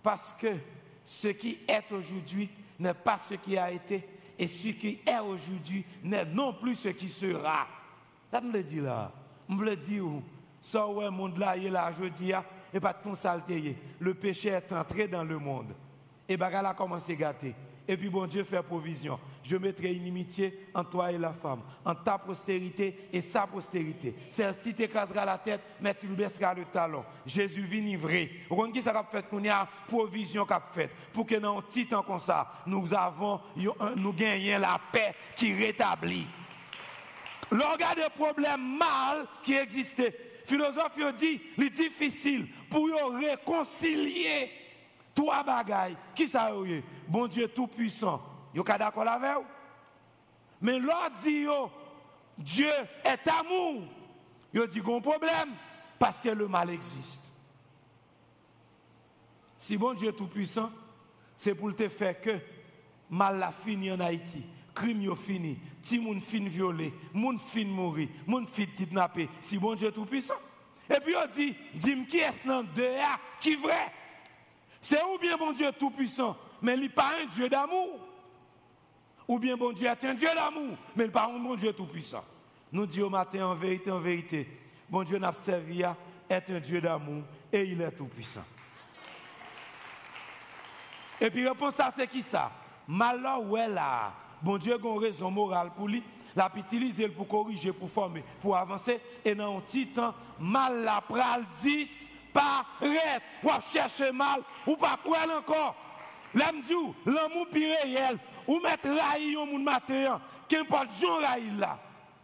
Parce 0.03 0.35
que 0.35 0.59
ce 1.03 1.29
qui 1.29 1.61
est 1.66 1.90
aujourd'hui 1.90 2.51
n'est 2.79 2.93
pas 2.93 3.16
ce 3.16 3.33
qui 3.35 3.57
a 3.57 3.71
été, 3.71 4.07
et 4.38 4.47
ce 4.47 4.69
qui 4.69 5.01
est 5.07 5.19
aujourd'hui 5.19 5.87
n'est 6.03 6.27
non 6.27 6.53
plus 6.53 6.75
ce 6.75 6.88
qui 6.88 7.09
sera. 7.09 7.66
Ça 8.31 8.43
me 8.43 8.53
le 8.53 8.62
dit 8.62 8.81
là. 8.81 9.11
Je 9.49 9.55
le 9.55 9.77
dit 9.77 10.01
où? 10.01 10.23
Ça, 10.61 10.87
ouais, 10.87 11.09
monde 11.09 11.38
là, 11.38 11.57
il 11.57 11.64
est 11.64 11.71
là, 11.71 11.90
je 11.99 12.05
dis, 12.09 12.33
et 12.75 12.81
pas 12.81 12.93
de 12.93 13.03
ton 13.03 13.14
saleté. 13.14 13.75
Le 13.99 14.12
péché 14.12 14.51
est 14.51 14.71
entré 14.71 15.09
dans 15.09 15.25
le 15.25 15.38
monde. 15.38 15.75
Et 16.29 16.37
bagarre 16.37 16.66
a 16.66 16.75
commencé 16.75 17.14
à 17.14 17.16
gâter. 17.16 17.55
Et 17.90 17.96
puis 17.96 18.09
bon 18.09 18.24
Dieu 18.24 18.44
fait 18.44 18.62
provision. 18.62 19.18
Je 19.42 19.57
mettrai 19.57 19.88
une 19.88 20.03
inimitié 20.03 20.68
en 20.72 20.85
toi 20.85 21.11
et 21.11 21.18
la 21.18 21.33
femme, 21.33 21.61
en 21.85 21.92
ta 21.92 22.18
postérité 22.18 23.09
et 23.12 23.20
sa 23.20 23.48
postérité. 23.48 24.14
Celle-ci 24.29 24.74
t'écrasera 24.74 25.24
la 25.24 25.38
tête, 25.38 25.61
mais 25.81 25.92
tu 25.92 26.07
baisseras 26.07 26.55
le 26.55 26.66
talon. 26.66 27.05
Jésus 27.26 27.62
vit 27.62 27.96
vrai. 27.96 28.31
Vous 28.48 28.70
qui 28.70 28.81
ça 28.81 28.92
a 28.92 29.03
fait? 29.03 29.48
A 29.48 29.68
provision 29.88 30.46
qu'a 30.46 30.62
fait 30.70 30.88
pour 31.12 31.26
que 31.26 31.35
dans 31.35 31.59
un 31.59 31.62
petit 31.62 31.85
temps 31.85 32.05
comme 32.05 32.20
ça, 32.20 32.62
nous 32.64 32.94
avons 32.94 33.40
nous 33.96 34.12
gagnions 34.12 34.61
la 34.61 34.79
paix 34.92 35.12
qui 35.35 35.53
rétablit. 35.53 36.29
L'organe 37.50 37.96
des 37.96 38.11
problèmes 38.16 38.79
mal 38.79 39.26
qui 39.42 39.55
existait. 39.55 40.16
Philosophe 40.44 40.96
dit, 41.16 41.40
c'est 41.59 41.70
difficile 41.70 42.46
pour 42.68 42.88
réconcilier 43.14 44.60
trois 45.20 45.42
bagailles. 45.42 45.96
Qui 46.14 46.26
ça 46.26 46.50
Bon 47.06 47.26
Dieu 47.26 47.48
tout 47.48 47.66
puissant 47.66 48.22
Yo 48.54 48.64
ka 48.64 48.78
d'accord 48.78 49.06
avec 49.06 49.37
vous? 49.37 49.44
Mais 50.61 50.78
l'autre 50.78 51.12
dit 51.22 51.46
Dieu 52.38 52.70
est 53.04 53.28
amour. 53.28 53.83
Yo 54.52 54.66
dit 54.66 54.80
qu'on 54.80 55.00
problème 55.00 55.50
parce 55.98 56.20
que 56.20 56.30
le 56.30 56.48
mal 56.48 56.70
existe. 56.70 57.33
Si 59.59 59.76
bon 59.76 59.92
Dieu 59.92 60.11
tout 60.12 60.26
puissant, 60.26 60.70
c'est 61.37 61.54
pour 61.54 61.74
te 61.76 61.88
faire 61.88 62.18
que 62.20 62.38
mal 63.11 63.38
la 63.38 63.52
fini 63.52 63.92
en 63.92 64.00
Haïti. 64.00 64.42
Crime 64.74 65.02
yo 65.02 65.14
fini, 65.14 65.59
ti 65.83 65.98
moun 65.98 66.20
fin 66.22 66.48
violé, 66.48 66.94
moun 67.12 67.38
fin 67.38 67.66
mourir, 67.66 68.09
moun 68.26 68.46
fin 68.46 68.64
kidnappé. 68.64 69.28
Si 69.42 69.59
bon 69.59 69.74
Dieu 69.74 69.92
tout 69.92 70.06
puissant. 70.06 70.40
Et 70.88 70.98
puis 71.00 71.14
on 71.14 71.26
dit, 71.30 71.54
dis-moi 71.74 72.06
qui 72.06 72.18
est 72.18 72.46
dans 72.46 72.62
deux 72.62 72.94
qui 73.40 73.56
vrai? 73.56 73.92
C'est 74.81 75.03
ou 75.05 75.19
bien 75.19 75.37
bon 75.37 75.53
Dieu 75.53 75.71
tout 75.79 75.90
puissant, 75.90 76.37
mais 76.62 76.75
il 76.75 76.81
n'est 76.81 76.88
pas 76.88 77.12
un 77.23 77.27
Dieu 77.27 77.49
d'amour. 77.49 78.01
Ou 79.29 79.38
bien 79.38 79.57
bon 79.57 79.73
Dieu 79.73 79.87
est 79.87 80.05
un 80.05 80.14
Dieu 80.14 80.29
d'amour, 80.35 80.77
mais 80.97 81.09
pas 81.09 81.27
un 81.27 81.38
bon 81.38 81.55
Dieu 81.55 81.73
tout-puissant. 81.73 82.25
Nous 82.73 82.87
disons 82.87 83.11
matin 83.11 83.47
en 83.47 83.55
vérité, 83.55 83.90
en 83.90 84.01
vérité, 84.01 84.49
bon 84.88 85.05
Dieu 85.05 85.19
n'a 85.19 85.33
servi 85.33 85.83
est 86.29 86.51
un 86.51 86.61
Dieu 86.61 86.81
d'amour 86.81 87.23
et 87.53 87.62
il 87.62 87.81
est 87.81 87.93
tout-puissant. 87.93 88.45
Et 91.21 91.31
puis 91.31 91.47
réponse 91.47 91.75
ça, 91.75 91.93
c'est 91.95 92.09
qui 92.09 92.23
ça? 92.23 92.51
Malheur 92.88 93.43
ou 93.43 93.57
est 93.57 93.69
là, 93.69 94.12
bon 94.43 94.57
Dieu 94.57 94.75
a 94.75 94.79
une 94.79 94.99
raison 94.99 95.31
morale 95.31 95.71
pour 95.77 95.87
lui, 95.87 96.03
l'a 96.35 96.51
utiliser 96.57 97.09
pour 97.09 97.29
corriger, 97.29 97.73
pour 97.73 97.90
former, 97.90 98.25
pour 98.40 98.57
avancer, 98.57 99.01
et 99.25 99.35
dans 99.35 99.59
un 99.59 99.61
petit 99.61 99.88
temps, 99.88 100.14
mal 100.38 100.90
pral 101.09 101.45
10 101.57 102.11
paraît, 102.33 103.21
ou 103.43 103.49
chercher 103.73 104.12
mal, 104.12 104.40
ou 104.66 104.77
pas 104.77 104.99
elle 105.23 105.31
encore. 105.33 105.75
L'amour, 106.35 106.95
pire 107.53 107.77
réel, 107.83 108.19
ou 108.47 108.61
mettre 108.61 108.88
raï 108.88 109.37
au 109.37 109.47
monde 109.47 109.64
matin, 109.64 110.21
qu'importe 110.49 110.88
Jean 111.01 111.16
raï 111.16 111.51
là. 111.59 111.79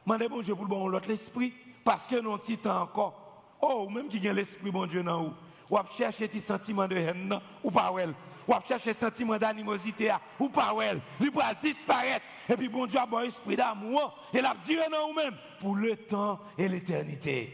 Mandez 0.05 0.29
bon 0.29 0.40
Dieu 0.40 0.55
pour 0.55 0.64
le 0.64 0.71
bon 0.71 0.87
l'autre 0.87 1.09
l'esprit, 1.09 1.53
parce 1.85 2.07
que 2.07 2.21
non 2.21 2.38
temps 2.38 2.83
encore. 2.83 3.27
Oh, 3.61 3.88
même 3.88 4.09
qui 4.09 4.27
a 4.29 4.33
l'esprit 4.33 4.71
bon 4.71 4.87
Dieu 4.87 5.03
dans 5.03 5.25
vous. 5.25 5.35
Ou 5.71 5.79
chercher 5.97 6.29
des 6.29 6.40
sentiments 6.40 6.87
de 6.87 6.97
haine 6.97 7.40
ou 7.64 7.71
pas 7.71 7.90
well. 7.90 8.14
Ou 8.47 8.53
chercher 8.66 8.92
sentiment 8.92 9.37
d'animosité 9.37 10.12
ou 10.38 10.49
pas 10.49 10.73
well. 10.73 11.01
Il 11.19 11.33
disparaître. 11.61 12.25
Et 12.49 12.57
puis 12.57 12.69
bon 12.69 12.87
Dieu 12.87 13.01
a 13.01 13.07
bon 13.07 13.21
esprit 13.21 13.57
d'amour 13.57 14.16
et 14.33 14.40
l'a 14.40 14.55
duré 14.64 14.85
dans 14.90 15.09
vous-même 15.09 15.35
pour 15.59 15.75
le 15.75 15.97
temps 15.97 16.38
et 16.57 16.69
l'éternité. 16.69 17.53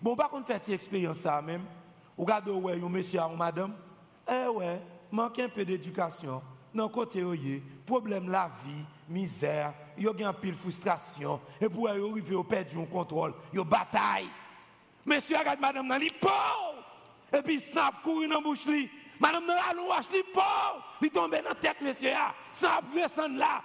Bon, 0.00 0.14
par 0.14 0.30
contre, 0.30 0.46
faites 0.46 0.68
expérience 0.68 1.18
ça 1.18 1.42
même. 1.42 1.64
Regardez, 2.18 2.50
ouais, 2.50 2.76
monsieur 2.76 3.20
ou 3.22 3.36
madame? 3.36 3.74
Eh 4.28 4.48
ouais, 4.48 4.82
manque 5.10 5.38
un 5.38 5.48
peu 5.48 5.64
d'éducation 5.64 6.42
dans 6.74 6.88
côté 6.88 7.24
problème 7.86 8.28
la 8.28 8.50
vie, 8.64 8.84
misère, 9.08 9.72
il 9.96 10.04
y 10.04 10.24
a 10.24 10.28
un 10.28 10.32
pile 10.32 10.54
frustration 10.54 11.40
et 11.60 11.68
pour 11.68 11.88
arriver 11.88 12.34
au 12.34 12.44
perdre 12.44 12.80
un 12.80 12.84
contrôle, 12.84 13.34
il 13.52 13.60
bataille. 13.64 14.28
Monsieur 15.06 15.38
regarde 15.38 15.60
madame 15.60 15.88
dans 15.88 15.96
li 15.96 16.10
et 17.32 17.42
puis 17.42 17.60
ça 17.60 17.90
courir 18.02 18.28
dans 18.28 18.42
bouche 18.42 18.66
li. 18.66 18.90
Madame 19.18 19.46
dans 19.46 19.54
la 19.54 19.72
louche 19.74 20.10
li 20.12 20.22
pauvre, 20.32 20.84
il 21.00 21.10
tombe 21.10 21.30
dans 21.30 21.54
tête 21.54 21.80
monsieur 21.80 22.12
ça 22.52 22.80
descend 22.92 23.36
là. 23.36 23.62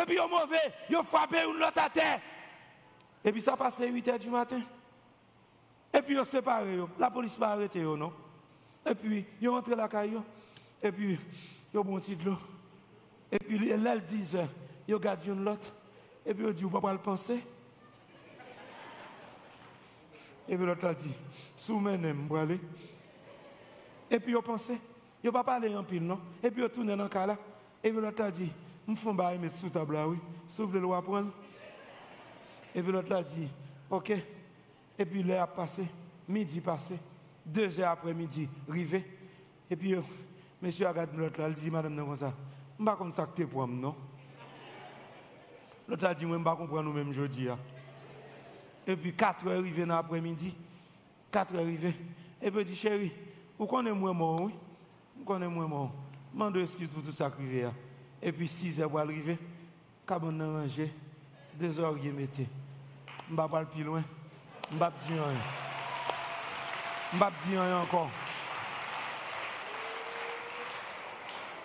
Et 0.00 0.06
puis 0.06 0.16
il 0.16 0.30
mauvais, 0.30 0.72
il 0.88 0.96
frappé 1.04 1.42
une 1.42 1.62
autre 1.62 1.82
à 1.84 1.90
terre. 1.90 2.20
Et 3.24 3.32
puis 3.32 3.40
ça 3.40 3.56
passe 3.56 3.80
à 3.80 3.86
8 3.86 4.08
h 4.08 4.18
du 4.18 4.30
matin. 4.30 4.62
Et 5.96 6.02
puis 6.02 6.14
ils 6.14 6.26
séparé, 6.26 6.78
la 6.98 7.10
police 7.10 7.38
va 7.38 7.50
arrêter 7.50 7.82
non. 7.82 8.12
Et 8.84 8.94
puis 8.94 9.24
ils 9.40 9.48
rentré 9.48 9.74
la 9.74 9.88
caillou. 9.88 10.22
Et 10.82 10.92
puis 10.92 11.18
ils 11.72 11.78
ont 11.78 11.84
petit 11.84 12.16
de 12.16 12.24
l'eau. 12.24 12.36
Et 13.32 13.38
puis 13.38 13.58
là, 13.58 13.94
ils 13.94 14.02
disent, 14.02 14.38
ils 14.86 14.94
regardent 14.94 15.24
une 15.24 15.42
l'autre. 15.42 15.68
Et 16.24 16.34
puis 16.34 16.44
ils 16.46 16.52
disent, 16.52 16.64
vous 16.64 16.80
ne 16.80 16.92
le 16.92 16.98
penser. 16.98 17.42
Et 20.48 20.56
puis 20.56 20.66
l'autre 20.66 20.86
a 20.86 20.94
dit, 20.94 21.12
soumène, 21.56 22.12
moi 22.12 22.42
aller. 22.42 22.60
Et 24.10 24.20
puis 24.20 24.32
ils 24.32 24.42
pensé, 24.42 24.78
ils 25.22 25.26
ne 25.26 25.32
pas 25.32 25.42
parler 25.42 25.74
en 25.74 25.82
pile, 25.82 26.04
non. 26.04 26.20
Et 26.42 26.50
puis 26.50 26.62
ils 26.62 26.68
tournent 26.68 26.94
dans 26.94 27.02
le 27.02 27.08
cas. 27.08 27.36
Et 27.82 27.90
puis 27.90 28.00
l'autre 28.00 28.22
a 28.22 28.30
dit, 28.30 28.52
je 28.86 28.94
fais 28.94 29.08
un 29.08 29.38
mettre 29.38 29.54
sous 29.54 29.70
table 29.70 29.98
oui. 30.06 30.18
Sauf 30.46 30.72
le 30.72 30.78
loi 30.78 31.02
prendre. 31.02 31.32
Et 32.74 32.82
puis 32.82 32.92
l'autre 32.92 33.12
a 33.16 33.22
dit, 33.22 33.48
ok. 33.90 34.12
Et 34.98 35.04
puis 35.04 35.22
l'heure 35.22 35.42
a 35.42 35.46
passé, 35.46 35.86
midi 36.28 36.60
passé, 36.60 36.98
deux 37.44 37.80
heures 37.80 37.90
après-midi, 37.90 38.48
rivé. 38.68 39.04
Et 39.70 39.76
puis, 39.76 39.94
monsieur 40.60 40.86
a 40.86 40.90
regardé 40.90 41.16
l'autre 41.16 41.40
là, 41.40 41.48
il 41.48 41.54
dit, 41.54 41.70
madame, 41.70 41.94
non, 41.94 42.14
ça. 42.16 42.32
Je 42.78 42.84
ne 42.84 42.88
sais 42.88 42.96
pas 42.96 43.10
ça 43.10 43.26
que 43.26 43.42
pour 43.44 43.66
moi, 43.66 43.76
non. 43.76 43.96
L'autre 45.88 46.06
a 46.06 46.14
dit, 46.14 46.22
je 46.22 46.26
ne 46.26 46.38
sais 46.38 46.44
pas 46.44 46.82
nous-mêmes 46.82 47.08
aujourd'hui. 47.08 47.48
Hein. 47.48 47.58
Et 48.86 48.96
puis 48.96 49.14
4 49.14 49.46
heures 49.46 49.58
arrivées 49.58 49.86
dans 49.86 49.94
l'après-midi. 49.94 50.56
4 51.30 51.54
heures 51.54 51.60
arrivées. 51.60 51.94
Et 52.40 52.50
puis 52.50 52.64
dit, 52.64 52.74
chérie, 52.74 53.12
vous 53.58 53.66
connaissez 53.66 53.96
moi 53.96 54.12
mort, 54.12 54.40
oui? 54.42 54.54
Vous 55.16 55.24
connaissez 55.24 55.52
moi 55.52 55.66
mort. 55.66 55.92
Je 56.32 56.38
demande 56.38 56.56
excuse 56.58 56.88
pour 56.88 57.02
tout 57.02 57.12
ça 57.12 57.30
qui 57.30 57.62
hein. 57.62 57.72
Et 58.22 58.32
puis 58.32 58.48
6 58.48 58.80
heures 58.80 58.98
arrivé. 58.98 59.38
Cabane 60.06 60.42
rangé. 60.42 60.92
Deux 61.58 61.80
heures 61.80 61.96
il. 61.96 62.46
Je 63.28 63.34
ne 63.34 63.42
vais 63.42 63.48
pas 63.48 63.64
plus 63.64 63.82
loin. 63.82 64.04
Je 64.68 64.74
ne 64.74 64.78
vais 64.78 64.84
pas 64.84 64.90
dire 64.90 65.24
rien. 65.24 65.34
Je 67.12 67.16
ne 67.16 67.20
vais 67.20 67.24
pas 67.24 67.32
dire 67.46 67.62
rien 67.62 67.78
encore. 67.80 68.10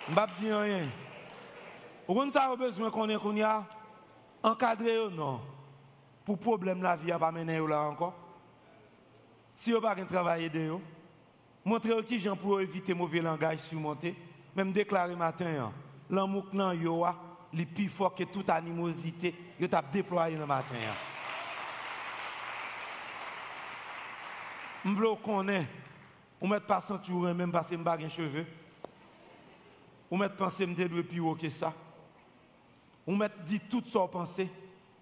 Je 0.06 0.10
ne 0.10 0.14
vais 0.14 0.20
pas 0.20 0.32
dire 0.38 0.58
rien. 0.58 0.86
Vous 2.08 2.20
avez 2.20 2.56
besoin 2.56 2.90
qu'on 2.90 3.08
ait 3.08 3.16
qu'on 3.16 3.36
y 3.36 3.42
a 3.42 3.64
encadré 4.42 4.98
ou 4.98 5.10
non 5.10 5.40
pour 6.24 6.38
problème 6.38 6.82
la 6.82 6.96
vie 6.96 7.12
à 7.12 7.18
pas 7.18 7.32
mener 7.32 7.58
là 7.66 7.82
encore. 7.82 8.14
Si 9.54 9.72
vous 9.72 9.80
pas 9.80 9.94
travailler 9.94 10.48
de 10.48 10.70
vous, 10.70 10.80
montrez 11.64 12.04
qui 12.04 12.18
gens 12.18 12.36
pour 12.36 12.60
éviter 12.60 12.94
mauvais 12.94 13.20
langage 13.20 13.58
surmonter, 13.58 14.16
même 14.54 14.72
déclarer 14.72 15.16
matin 15.16 15.72
l'amour 16.10 16.46
nan 16.52 16.76
yo 16.78 17.04
a, 17.04 17.14
li 17.52 17.64
plus 17.66 17.88
fort 17.88 18.14
que 18.14 18.24
toute 18.24 18.50
animosité, 18.50 19.34
yo 19.58 19.66
t'a 19.66 19.82
déployé 19.82 20.36
le 20.36 20.46
matin. 20.46 20.74
M'vlo 24.84 25.16
connaît, 25.16 25.68
on 26.40 26.48
met 26.48 26.60
pas 26.60 26.80
ceinture 26.80 27.34
même 27.34 27.52
parce 27.52 27.70
que 27.70 27.76
m'pa 27.76 27.96
cheveux. 28.08 28.46
On 30.10 30.18
met 30.18 30.28
penser 30.28 30.66
me 30.66 31.02
plus 31.02 31.20
haut 31.20 31.34
que 31.34 31.48
ça. 31.48 31.72
On 33.06 33.16
met 33.16 33.30
dit 33.44 33.60
tout 33.60 33.82
ça 33.86 34.00
penser. 34.10 34.50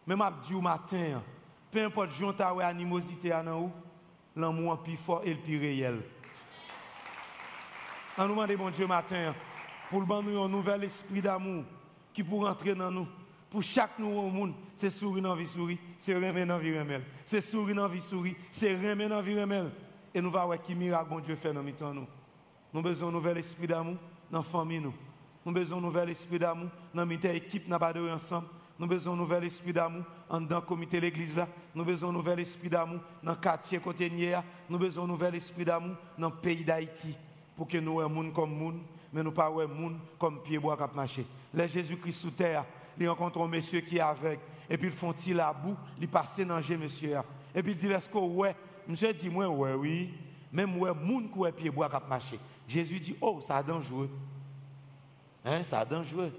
Même 0.07 0.21
à 0.21 0.31
dit 0.31 0.55
au 0.55 0.61
matin, 0.61 1.23
peu 1.71 1.85
importe 1.85 2.11
jonta 2.11 2.55
ou 2.55 2.61
animosité 2.61 3.33
à 3.33 3.43
nous, 3.43 3.71
l'amour 4.37 4.83
plus 4.83 4.97
fort 4.97 5.23
et 5.25 5.35
le 5.35 5.41
plus 5.41 5.59
réel. 5.59 6.01
On 8.19 8.25
nous 8.25 8.35
demande 8.35 8.55
bon 8.57 8.71
Dieu 8.71 8.87
matin 8.87 9.35
pour 9.89 10.07
nous 10.23 10.43
un 10.43 10.49
nouvel 10.49 10.85
esprit 10.85 11.23
d'amour 11.23 11.65
qui 12.13 12.23
pour 12.23 12.47
entrer 12.47 12.75
dans 12.75 12.91
nous. 12.91 13.09
Pour 13.51 13.65
chaque 13.65 13.99
nouveau 13.99 14.29
monde, 14.29 14.55
c'est 14.77 14.91
sourire 14.91 15.25
dans 15.25 15.35
vie 15.35 15.47
souris, 15.47 15.79
c'est 15.99 16.15
remettre 16.15 16.47
dans 16.47 16.59
vie 16.59 16.79
remel. 16.79 17.03
C'est 17.25 17.41
sourire 17.41 17.75
dans 17.75 17.89
vie 17.89 18.01
souris, 18.01 18.37
c'est 18.53 18.73
remettre 18.73 19.11
dans 19.11 19.21
vie. 19.21 19.33
Et 20.15 20.21
nous 20.21 20.29
allons 20.29 20.47
voir 20.47 20.63
qui 20.63 20.75
miracle 20.77 21.11
bon 21.11 21.19
Dieu 21.19 21.35
fait 21.35 21.53
dans 21.53 21.63
nous. 21.63 22.07
Nous 22.73 22.79
avons 22.79 22.83
besoin 22.83 23.11
nouvel 23.11 23.39
esprit 23.39 23.67
d'amour 23.67 23.97
dans 24.31 24.39
la 24.39 24.45
famille. 24.45 24.79
Nous 24.79 24.93
avons 25.45 25.53
besoin 25.53 25.81
nouvel 25.81 26.11
esprit 26.11 26.39
d'amour 26.39 26.69
dans 26.95 27.05
notre 27.05 27.27
équipe, 27.27 27.69
nous 27.69 27.75
avons 27.75 28.13
ensemble. 28.13 28.47
Nous 28.79 28.87
besoin 28.87 29.17
nouvel 29.17 29.45
esprit 29.45 29.73
d'amour 29.73 30.05
dans 30.31 30.41
le 30.41 30.61
comité 30.61 30.99
de 30.99 31.03
l'église. 31.03 31.37
Nous 31.75 31.83
avons 31.83 31.91
besoin 31.91 32.13
nouvel 32.13 32.41
esprit 32.41 32.71
d'amour 32.71 33.01
dans 33.23 33.33
le 33.33 33.37
quartier 33.37 33.81
côté 33.81 34.11
Nous 34.69 34.79
besoin 34.79 35.07
nouvel 35.07 35.35
esprit 35.35 35.65
d'amour 35.65 35.97
dans 36.17 36.29
le 36.29 36.37
pays 36.37 36.65
d'Haïti. 36.65 37.17
Pour 37.57 37.67
que 37.67 37.79
nous 37.79 37.95
soyons 37.95 38.09
monde 38.09 38.33
comme 38.33 38.57
monde, 38.57 38.79
mais 39.13 39.23
nous 39.23 39.33
pas 39.33 39.51
monde 39.51 39.97
comme 40.19 40.41
pied 40.41 40.59
bois 40.59 40.77
qui 40.77 40.97
marché. 40.97 41.27
Les 41.53 41.69
Jésus-Christ 41.69 42.13
sous 42.13 42.31
terre, 42.31 42.65
il 42.99 43.09
rencontre 43.09 43.41
un 43.41 43.49
monsieur 43.49 43.81
qui 43.81 43.97
est 43.97 44.01
avec. 44.01 44.41
Et 44.69 44.79
puis 44.79 44.89
ils 44.89 44.93
font-ils 44.93 45.35
la 45.35 45.53
boue, 45.53 45.77
ils 46.01 46.09
passent 46.09 46.41
dans 46.41 46.59
le 46.59 46.79
monsieur. 46.79 47.17
Et 47.55 47.63
puis 47.63 47.73
il 47.73 47.79
dit, 47.79 47.89
est-ce 47.89 48.09
que 48.09 48.19
ouais? 48.19 48.55
Monsieur 48.87 49.13
dit, 49.13 49.29
moi, 49.29 49.49
ouais, 49.49 49.75
oui. 49.75 50.15
Même 50.53 50.77
ouais, 50.79 50.93
monde 50.95 51.31
qui 51.31 51.45
est 51.45 51.53
pied 51.53 51.71
bois 51.71 51.89
qui 51.89 51.97
marché. 52.09 52.39
Jésus 52.67 53.01
dit, 53.01 53.17
oh, 53.21 53.41
ça 53.41 53.57
a 53.57 53.63
dangereux. 53.63 54.11
Hein, 55.45 55.63
ça 55.63 55.81
a 55.81 55.85
dangereux. 55.85 56.33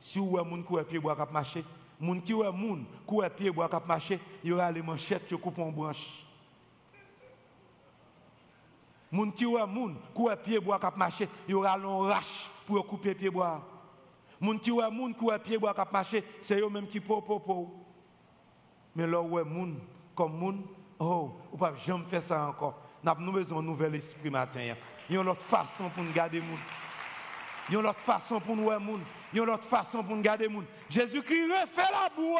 Si 0.00 0.18
avez 0.18 0.44
monde 0.44 0.66
qui 0.66 0.74
est 0.76 0.84
pied 0.84 0.98
bois 0.98 1.16
qui 1.16 1.32
marché, 1.32 1.64
moun 1.98 2.20
qui 2.22 2.32
est 2.32 2.52
moun 2.52 2.84
qui 3.06 3.16
est 3.20 3.30
pied 3.30 3.50
bois 3.50 3.68
qui 3.68 3.76
marché, 3.86 4.20
il 4.42 4.50
y 4.50 4.52
aura 4.52 4.70
les 4.70 4.82
manchettes 4.82 5.26
qui 5.26 5.38
coupent 5.38 5.58
en 5.58 5.70
branche. 5.70 6.26
Moun 9.10 9.32
qui 9.32 9.44
est 9.44 9.66
moun 9.66 9.96
qui 10.14 10.26
est 10.26 10.36
pied 10.36 10.60
bois 10.60 10.78
qui 10.78 10.98
marché, 10.98 11.28
il 11.48 11.52
y 11.52 11.54
aura 11.54 11.76
l'onrache 11.76 12.50
pour 12.66 12.86
couper 12.86 13.14
pied 13.14 13.30
bois. 13.30 13.62
Moun 14.44 14.60
qui 14.60 14.70
ouais 14.70 14.90
moun 14.90 15.14
qui 15.14 15.24
ouais 15.24 15.38
pied 15.38 15.56
bois 15.56 15.72
cap 15.72 15.90
marcher, 15.90 16.22
c'est 16.42 16.60
eux 16.60 16.68
même 16.68 16.86
qui 16.86 17.00
po 17.00 17.22
po 17.22 17.38
po. 17.38 17.74
Mais 18.94 19.06
là 19.06 19.18
ouais 19.18 19.42
moun 19.42 19.80
comme 20.14 20.36
moun, 20.38 20.62
oh, 20.98 21.30
ou 21.50 21.56
pas 21.56 21.74
jamais 21.76 22.04
faire 22.04 22.22
ça 22.22 22.46
encore. 22.46 22.78
N'a 23.02 23.16
nous 23.18 23.32
besoin 23.32 23.62
d'un 23.62 23.68
nouvel 23.68 23.94
esprit 23.94 24.28
matin. 24.28 24.60
Il 25.08 25.14
y 25.14 25.18
a 25.18 25.22
une 25.22 25.28
autre 25.28 25.40
façon 25.40 25.88
pour 25.88 26.04
nous 26.04 26.12
garder 26.12 26.42
moun. 26.42 26.58
Il 27.70 27.74
y 27.74 27.76
a 27.78 27.80
une 27.80 27.86
autre 27.86 27.98
façon 27.98 28.38
pour 28.38 28.54
nous. 28.54 28.70
Il 29.32 29.38
y 29.38 29.40
a 29.40 29.44
une 29.44 29.48
autre 29.48 29.64
façon 29.64 30.04
pour 30.04 30.14
nous 30.14 30.22
garder 30.22 30.46
moun. 30.46 30.66
Jésus-Christ 30.90 31.50
refait 31.50 31.90
la 31.90 32.10
boue. 32.14 32.36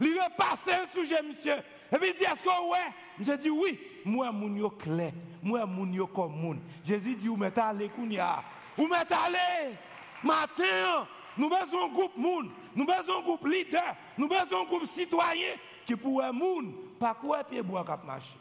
Il 0.00 0.18
repasse 0.18 0.68
un 0.68 0.86
sujet 0.86 1.22
monsieur. 1.22 1.58
Et 1.92 1.98
puis 1.98 2.08
il 2.08 2.14
dit 2.14 2.24
est-ce 2.24 2.44
que 2.44 2.48
ouais 2.48 2.92
Monsieur 3.18 3.36
dit 3.36 3.50
oui. 3.50 3.78
Moi 4.06 4.32
moun 4.32 4.56
yo 4.56 4.70
clair. 4.70 5.12
Moi 5.42 5.66
moun 5.66 5.92
yo 5.92 6.06
comme 6.06 6.32
moun. 6.32 6.60
Jésus 6.82 7.14
dit 7.14 7.28
ou 7.28 7.36
mettez 7.36 7.60
aller 7.60 7.90
kounya. 7.90 8.42
Ou 8.78 8.86
mettez 8.86 9.14
aller 9.14 9.76
matin 10.22 11.06
nous 11.36 11.48
besoin 11.48 11.86
un 11.86 11.92
groupe 11.92 12.16
moun, 12.16 12.50
nous 12.74 12.84
besoin 12.84 13.18
un 13.18 13.22
groupe 13.22 13.46
leader, 13.46 13.96
nous 14.18 14.28
besoin 14.28 14.62
un 14.62 14.64
groupe 14.64 14.86
citoyen 14.86 15.54
qui 15.84 15.96
pourrait 15.96 16.32
moun, 16.32 16.72
pas 16.98 17.14
quoi 17.14 17.44
pied 17.44 17.62
bois 17.62 17.84
cap 17.84 18.04
marcher. 18.04 18.36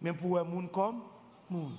Mais 0.00 0.12
pour 0.12 0.38
un 0.38 0.44
moun 0.44 0.68
comme 0.68 1.02
moun. 1.48 1.72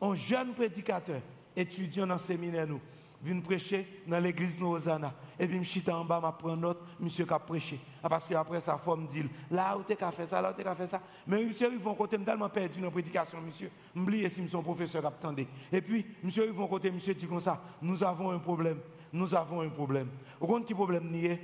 Un 0.00 0.14
jeune 0.14 0.54
prédicateur, 0.54 1.20
étudiant 1.56 2.06
dans 2.06 2.14
le 2.14 2.20
séminaire 2.20 2.66
nous, 2.66 2.80
vient 3.22 3.40
prêcher 3.40 4.02
dans 4.06 4.20
l'église 4.20 4.60
Nozana. 4.60 5.12
Et 5.40 5.46
puis, 5.46 5.58
je 5.58 5.68
suis 5.68 5.90
en 5.90 6.04
bas, 6.04 6.20
je 6.24 6.42
prends 6.42 6.56
note, 6.56 6.80
monsieur 6.98 7.24
qui 7.24 7.32
a 7.32 7.38
prêché. 7.38 7.78
Ah, 8.02 8.08
parce 8.08 8.26
qu'après, 8.26 8.60
sa 8.60 8.76
femme 8.76 9.06
dit, 9.06 9.24
là 9.50 9.76
où 9.76 9.82
tu 9.82 9.92
as 10.00 10.10
fait 10.10 10.26
ça, 10.26 10.40
là 10.42 10.52
où 10.52 10.60
tu 10.60 10.66
as 10.66 10.74
fait 10.74 10.86
ça. 10.86 11.00
Mais 11.26 11.44
monsieur, 11.44 11.70
ils 11.72 11.78
vont 11.78 11.94
côté, 11.94 12.16
je 12.16 12.24
tellement 12.24 12.48
perdu 12.48 12.78
dans 12.80 12.86
la 12.86 12.90
prédication, 12.90 13.40
monsieur. 13.40 13.70
M'oubliez 13.94 14.28
si 14.28 14.48
son 14.48 14.62
professeur 14.62 15.04
attendait. 15.06 15.46
Et 15.72 15.80
puis, 15.80 16.04
monsieur, 16.22 16.46
ils 16.46 16.52
vont 16.52 16.66
côté, 16.66 16.90
monsieur 16.90 17.14
dit 17.14 17.26
comme 17.26 17.40
ça, 17.40 17.60
nous 17.82 18.02
avons 18.02 18.30
un 18.30 18.38
problème 18.38 18.80
nous 19.12 19.34
avons 19.34 19.60
un 19.60 19.68
problème. 19.68 20.08
Vous 20.40 20.46
comprenez 20.46 20.64
qui 20.64 20.74
problème 20.74 21.10
n'est 21.10 21.40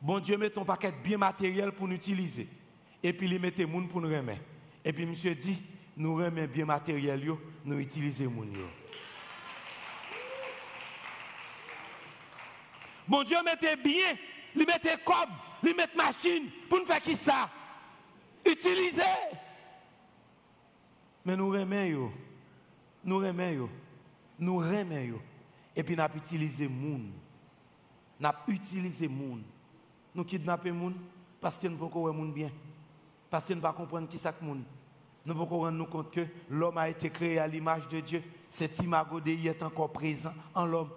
Bon 0.00 0.18
Dieu 0.18 0.36
met 0.36 0.56
un 0.58 0.64
paquet 0.64 0.92
bien 1.02 1.16
matériel 1.16 1.72
pour 1.72 1.88
nous 1.88 1.94
utiliser. 1.94 2.46
Et 3.02 3.12
puis 3.12 3.26
il 3.26 3.40
met 3.40 3.50
des 3.50 3.66
gens 3.66 3.86
pour 3.86 4.00
nous 4.00 4.14
remettre. 4.14 4.42
Et 4.84 4.92
puis 4.92 5.06
monsieur 5.06 5.34
dit, 5.34 5.62
nous 5.96 6.16
remettons 6.16 6.52
bien 6.52 6.66
matériel, 6.66 7.24
nous 7.64 7.78
utilisons 7.78 8.30
les 8.42 8.54
gens. 8.54 8.70
Bon 13.08 13.22
Dieu 13.22 13.36
mettait 13.44 13.76
bien, 13.76 14.14
il 14.54 14.66
mettait 14.66 14.98
comme, 15.04 15.14
il 15.62 15.74
mettait 15.74 15.96
machine 15.96 16.50
pour 16.68 16.80
nous 16.80 16.86
faire 16.86 17.16
ça? 17.16 17.50
Utiliser. 18.44 19.02
Mais 21.24 21.36
nous 21.36 21.48
remettons, 21.48 22.12
nous 23.04 23.18
remettons, 23.18 23.70
nous 24.38 24.58
remettons. 24.58 25.20
Et 25.76 25.82
puis, 25.82 25.96
nous 25.96 26.04
utilisé 26.16 26.68
moun. 26.68 27.10
Nous 28.20 28.26
avons 28.26 28.38
utilisé 28.48 29.08
moun. 29.08 29.42
Nous 30.14 30.24
kidnappons 30.24 30.72
moun 30.72 30.94
parce 31.40 31.58
que 31.58 31.66
nous 31.66 31.74
ne 31.74 31.78
pouvons 31.78 31.90
pas 31.90 31.98
voir 31.98 32.14
moun 32.14 32.32
bien. 32.32 32.50
Parce 33.28 33.48
que 33.48 33.52
nous 33.52 33.56
ne 33.56 33.60
pouvons 33.62 33.72
pas 33.72 33.78
comprendre 33.78 34.08
qui 34.08 34.18
c'est 34.18 34.42
moun. 34.42 34.62
Nous 35.26 35.34
ne 35.34 35.38
pouvons 35.38 35.62
rendre 35.62 35.88
compte 35.88 36.10
que 36.10 36.26
l'homme 36.48 36.78
a 36.78 36.88
été 36.88 37.10
créé 37.10 37.38
à 37.38 37.46
l'image 37.46 37.88
de 37.88 38.00
Dieu. 38.00 38.22
Cet 38.48 38.78
imago 38.78 39.20
de 39.20 39.30
est 39.30 39.62
encore 39.62 39.92
présent 39.92 40.32
en 40.54 40.66
l'homme. 40.66 40.90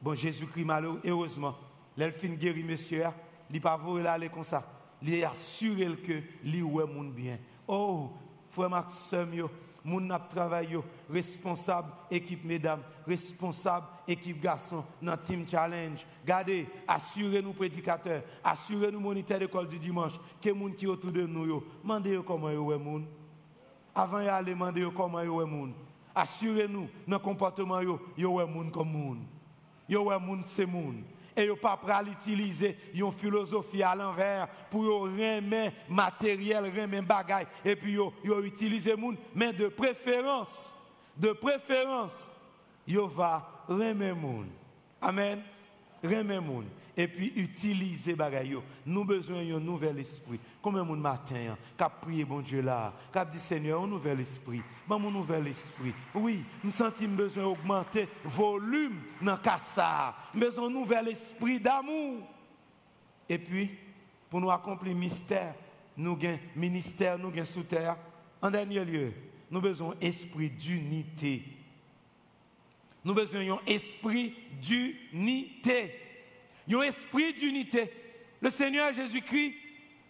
Bon, 0.00 0.14
Jésus-Christ, 0.14 0.64
malheureux, 0.64 1.00
heureusement, 1.04 1.54
l'elfine 1.96 2.36
guéri, 2.36 2.62
monsieur, 2.62 3.04
il 3.50 3.54
n'est 3.54 3.60
pas 3.60 3.76
voulu 3.76 4.06
aller 4.06 4.28
comme 4.28 4.42
ça. 4.42 4.64
Il 5.02 5.22
a 5.24 5.30
assuré 5.30 5.96
que 5.96 6.22
lui, 6.44 6.62
moun 6.62 7.10
bien. 7.10 7.38
Oh, 7.68 8.10
frère 8.50 8.70
Maxime, 8.70 9.48
moun 9.86 10.06
nap 10.06 10.28
travail 10.28 10.76
responsable 11.08 11.88
équipe 12.10 12.44
mesdames, 12.44 12.82
responsable 13.06 13.86
équipe 14.06 14.40
garçons 14.40 14.84
dans 15.00 15.16
team 15.16 15.46
challenge. 15.46 16.04
Gardez, 16.24 16.66
assurez-nous 16.86 17.52
prédicateurs, 17.52 18.22
assurez-nous 18.42 19.00
moniteurs 19.00 19.38
d'école 19.38 19.68
du 19.68 19.78
dimanche 19.78 20.14
que 20.42 20.50
moun 20.50 20.74
qui 20.74 20.86
autour 20.86 21.12
de 21.12 21.24
nous 21.24 21.46
yo, 21.46 21.64
mandez 21.84 22.20
comment 22.26 22.50
yo 22.50 22.76
moun. 22.78 23.06
Avant 23.94 24.20
y 24.20 24.28
aller 24.28 24.54
mandez 24.54 24.86
comment 24.94 25.22
yo 25.22 25.36
ouais 25.36 25.46
moun. 25.46 25.72
Assurez-nous 26.14 26.88
dans 27.06 27.18
comportement 27.18 27.80
yo, 27.80 28.00
yo 28.18 28.32
ouais 28.32 28.46
moun 28.46 28.70
comme 28.70 28.90
moun. 28.90 29.18
Yo 29.88 30.10
moun 30.18 30.42
c'est 30.44 30.66
et 31.36 31.44
yo 31.44 31.56
pas 31.56 31.76
pral 31.76 32.08
utiliser 32.08 32.76
une 32.94 33.12
philosophie 33.12 33.82
à 33.82 33.94
l'envers 33.94 34.48
pour 34.70 34.84
yo 34.84 35.00
remettre 35.00 35.76
matériel, 35.88 36.64
remettre 36.64 37.06
bagaille 37.06 37.46
et 37.64 37.76
puis 37.76 37.92
yo, 37.92 38.12
yo 38.24 38.42
utiliser 38.42 38.96
moun 38.96 39.16
mais 39.34 39.52
de 39.52 39.68
préférence 39.68 40.74
de 41.16 41.32
préférence 41.32 42.30
yo 42.86 43.06
va 43.06 43.64
remettre 43.68 44.16
moun. 44.16 44.48
Amen. 45.00 45.42
Remettre 46.02 46.42
moun 46.42 46.66
et 46.96 47.08
puis 47.08 47.32
utiliser 47.36 48.14
bagaille 48.14 48.56
Nous 48.86 49.04
besoin 49.04 49.44
d'un 49.44 49.60
nouvel 49.60 49.98
esprit. 49.98 50.40
Comme 50.62 50.76
un 50.76 50.84
matin, 50.84 51.56
a 51.78 51.90
prié 51.90 52.24
bon 52.24 52.40
Dieu 52.40 52.62
là, 52.62 52.94
a 53.12 53.24
dit 53.24 53.38
Seigneur, 53.38 53.82
un 53.82 53.86
nouvel 53.86 54.20
esprit. 54.20 54.62
Bon, 54.88 54.98
mon 54.98 55.10
nouvel 55.10 55.46
esprit. 55.48 55.92
Oui, 56.14 56.42
nous 56.64 56.70
sentons 56.70 57.08
besoin 57.08 57.44
d'augmenter 57.44 58.08
volume 58.24 59.00
dans 59.20 59.36
Kassa. 59.36 60.14
Besoin 60.34 60.68
d'un 60.68 60.78
nouvel 60.78 61.08
esprit 61.08 61.60
d'amour. 61.60 62.26
Et 63.28 63.38
puis, 63.38 63.70
pour 64.30 64.40
nous 64.40 64.50
accomplir 64.50 64.94
mystère, 64.94 65.54
nous 65.96 66.12
avons 66.12 66.38
ministère, 66.54 67.18
nous 67.18 67.28
avons 67.28 67.44
sous 67.44 67.64
terre. 67.64 67.96
En 68.40 68.50
dernier 68.50 68.84
lieu, 68.84 69.12
nous 69.50 69.60
besoin 69.60 69.94
esprit 70.00 70.50
d'unité. 70.50 71.42
Nous 73.04 73.14
besoin 73.14 73.44
d'un 73.44 73.58
esprit 73.66 74.34
d'unité. 74.60 76.05
Un 76.72 76.80
esprit 76.82 77.32
d'unité. 77.32 77.92
Le 78.40 78.50
Seigneur 78.50 78.92
Jésus-Christ, 78.92 79.54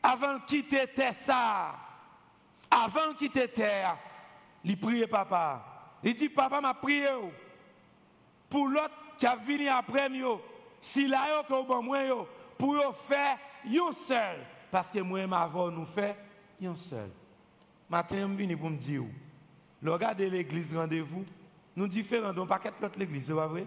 avant 0.03 0.35
de 0.35 0.45
quitter 0.47 0.87
terre, 0.87 1.14
ça, 1.14 1.77
avant 2.71 3.12
de 3.12 3.16
quitter 3.16 3.49
terre, 3.49 3.99
il 4.64 4.79
priait 4.79 5.07
papa. 5.07 5.99
Il 6.03 6.14
dit, 6.14 6.29
papa 6.29 6.61
m'a 6.61 6.75
prié 6.75 7.09
pour 8.49 8.69
l'autre 8.69 8.95
qui 9.19 9.27
a 9.27 9.37
venu 9.37 9.69
après 9.69 10.09
moi. 10.09 10.40
Si 10.81 11.07
là, 11.09 11.21
yo, 11.29 12.29
pour 12.59 12.97
faire 12.97 13.38
un 13.66 13.92
seul. 13.92 14.38
Parce 14.71 14.90
que 14.90 15.01
moi 15.01 15.27
ma 15.27 15.47
voix 15.47 15.71
nous 15.71 15.87
fait 15.87 16.16
un 16.62 16.75
seul. 16.75 17.11
Matin, 17.88 18.16
je 18.16 18.25
venu 18.25 18.57
pour 18.57 18.71
me 18.71 18.77
dire, 18.77 19.03
regardez 19.85 20.29
l'église 20.29 20.77
rendez-vous, 20.77 21.25
nous 21.75 21.87
différents, 21.87 22.33
donc 22.33 22.49
pas 22.49 22.59
quatre 22.59 22.81
l'autre 22.81 22.99
l'église, 22.99 23.27
c'est 23.27 23.35
pas 23.35 23.47
vrai? 23.47 23.66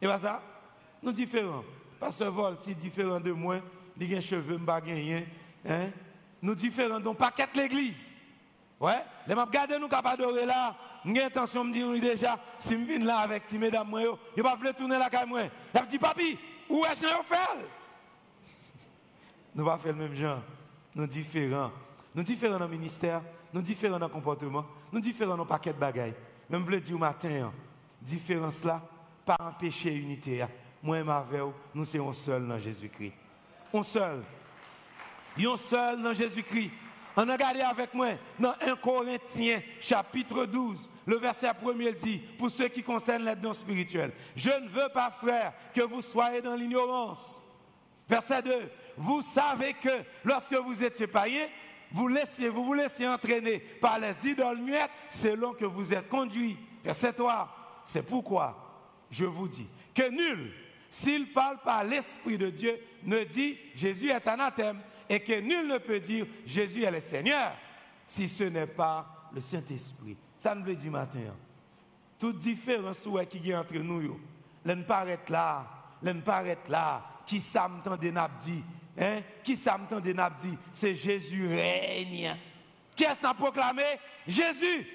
Et 0.00 0.06
pas 0.06 0.18
ça? 0.18 0.42
Nous 1.02 1.12
différents. 1.12 1.64
Pasteur 1.98 2.32
Vol, 2.32 2.56
si 2.58 2.74
différent 2.74 3.20
de 3.20 3.32
moi, 3.32 3.56
il 4.00 4.16
a 4.16 4.20
cheveux, 4.20 4.58
il 4.58 4.92
rien. 4.92 5.22
Hein? 5.68 5.90
Nous 6.40 6.54
différents, 6.54 7.00
donc 7.00 7.18
pas 7.18 7.30
qu'être 7.30 7.56
l'église. 7.56 8.12
Ouais, 8.80 9.02
les 9.26 9.34
m'a 9.34 9.44
regardé 9.44 9.76
nous 9.78 9.88
capables 9.88 10.18
d'adorer 10.18 10.46
là. 10.46 10.76
J'ai 11.04 11.24
intention 11.24 11.64
de 11.64 11.72
dire 11.72 11.90
déjà, 12.00 12.38
si 12.58 12.74
je 12.74 12.84
viens 12.84 12.98
là 13.00 13.18
avec 13.18 13.42
ces 13.46 13.58
mesdames, 13.58 13.90
ne 13.90 14.16
vais 14.36 14.42
pas 14.42 14.72
tourner 14.72 14.98
la 14.98 15.10
caille. 15.10 15.50
Je 15.74 15.84
dit, 15.86 15.98
papi, 15.98 16.38
où 16.68 16.84
est-ce 16.84 17.00
que 17.00 17.08
fais? 17.24 17.36
Nous 19.54 19.64
pas 19.64 19.78
faire 19.78 19.92
le 19.92 19.98
même 19.98 20.14
genre. 20.14 20.42
Nous 20.94 21.06
différents. 21.06 21.72
Nous 22.14 22.22
différents 22.22 22.58
dans 22.58 22.66
le 22.66 22.70
ministère, 22.70 23.22
nous 23.52 23.62
différents 23.62 23.98
dans 23.98 24.06
le 24.06 24.12
comportement, 24.12 24.64
nous 24.92 25.00
différents 25.00 25.36
dans 25.36 25.42
le 25.42 25.48
paquet 25.48 25.72
de 25.72 25.78
bagailles. 25.78 26.14
Même 26.48 26.64
je 26.66 26.70
le 26.70 26.80
dire 26.80 26.96
au 26.96 26.98
matin, 26.98 27.46
hein, 27.46 27.52
différence 28.00 28.64
là, 28.64 28.82
pas 29.24 29.36
empêcher 29.40 29.90
l'unité. 29.90 30.44
Moi 30.82 30.98
et 30.98 31.02
ma 31.02 31.24
nous 31.74 31.84
sommes 31.84 32.14
seul 32.14 32.46
dans 32.46 32.58
Jésus-Christ. 32.58 33.12
On 33.72 33.82
seul. 33.82 34.22
Un 35.38 35.56
seul 35.56 36.02
dans 36.02 36.14
Jésus-Christ. 36.14 36.70
On 37.16 37.28
a 37.28 37.34
avec 37.34 37.94
moi 37.94 38.10
dans 38.38 38.54
1 38.60 38.76
Corinthiens 38.76 39.60
chapitre 39.80 40.46
12, 40.46 40.88
le 41.04 41.16
verset 41.16 41.48
1 41.48 41.92
dit, 41.92 42.18
pour 42.38 42.48
ceux 42.48 42.68
qui 42.68 42.80
concernent 42.80 43.24
les 43.24 43.34
dons 43.34 43.52
spirituels, 43.52 44.12
je 44.36 44.50
ne 44.50 44.68
veux 44.68 44.88
pas, 44.94 45.10
frère, 45.10 45.52
que 45.74 45.80
vous 45.80 46.00
soyez 46.00 46.40
dans 46.40 46.54
l'ignorance. 46.54 47.42
Verset 48.08 48.42
2, 48.42 48.70
vous 48.96 49.20
savez 49.20 49.74
que 49.74 49.88
lorsque 50.24 50.54
vous 50.54 50.84
étiez 50.84 51.08
païens, 51.08 51.48
vous, 51.90 52.06
laissiez, 52.06 52.50
vous 52.50 52.62
vous 52.62 52.74
laissiez 52.74 53.08
entraîner 53.08 53.58
par 53.58 53.98
les 53.98 54.28
idoles 54.28 54.58
muettes 54.58 54.90
selon 55.08 55.54
que 55.54 55.64
vous 55.64 55.92
êtes 55.92 56.08
conduits. 56.08 56.56
Verset 56.84 57.14
3, 57.14 57.82
c'est 57.84 58.06
pourquoi 58.06 58.56
je 59.10 59.24
vous 59.24 59.48
dis 59.48 59.66
que 59.92 60.08
nul, 60.08 60.52
s'il 60.90 61.32
parle 61.32 61.58
par 61.64 61.84
l'Esprit 61.84 62.38
de 62.38 62.50
Dieu, 62.50 62.78
ne 63.04 63.24
dit 63.24 63.58
Jésus 63.74 64.08
est 64.10 64.26
anathème 64.26 64.80
et 65.08 65.20
que 65.20 65.40
nul 65.40 65.66
ne 65.66 65.78
peut 65.78 66.00
dire 66.00 66.26
Jésus 66.46 66.82
est 66.82 66.90
le 66.90 67.00
Seigneur 67.00 67.52
si 68.06 68.28
ce 68.28 68.44
n'est 68.44 68.66
pas 68.66 69.28
le 69.34 69.40
Saint-Esprit. 69.40 70.16
Ça 70.38 70.54
nous 70.54 70.64
le 70.64 70.74
dit 70.74 70.88
matin. 70.88 71.18
Hein. 71.28 71.36
Toute 72.18 72.38
différence 72.38 73.06
qui 73.28 73.50
est 73.50 73.54
entre 73.54 73.76
nous, 73.76 74.18
l'un 74.64 74.82
paraît 74.82 75.20
là, 75.28 75.66
l'un 76.02 76.20
paraît 76.20 76.58
là, 76.68 77.04
qui 77.26 77.40
s'entend 77.40 77.96
des 77.96 78.12
dit, 78.40 78.64
hein? 78.98 79.20
qui 79.42 79.56
s'entend 79.56 80.00
des 80.00 80.14
dit, 80.14 80.56
c'est 80.72 80.96
Jésus 80.96 81.46
règne. 81.46 82.34
Qui 82.96 83.04
est-ce 83.04 83.20
qui 83.20 83.26
a 83.26 83.34
proclamé? 83.34 83.82
Jésus. 84.26 84.86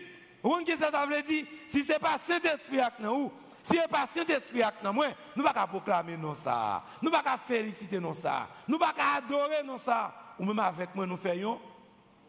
Ou 0.44 0.58
qui 0.66 0.76
ça 0.76 1.06
veut 1.06 1.22
dire? 1.22 1.46
Si 1.68 1.84
ce 1.84 1.94
n'est 1.94 2.00
pas 2.00 2.18
Saint-Esprit 2.18 2.80
nous, 3.00 3.32
si 3.64 3.78
pas 3.90 4.06
Saint-Esprit 4.06 4.62
avec 4.62 4.84
nous, 4.84 4.92
nous 4.92 5.44
ne 5.44 5.50
pas 5.50 5.66
proclamer 5.66 6.18
non 6.18 6.36
ça. 6.36 6.84
Nous 7.02 7.10
ne 7.10 7.16
pas 7.16 7.38
féliciter 7.38 7.98
non 7.98 8.14
ça. 8.14 8.50
Nous 8.68 8.76
ne 8.76 8.80
pas 8.80 8.94
adorer 9.16 9.64
non 9.64 9.78
ça. 9.78 10.14
Ou 10.38 10.44
même 10.44 10.60
avec 10.60 10.94
moi, 10.94 11.06
nous 11.06 11.16
faisons 11.16 11.60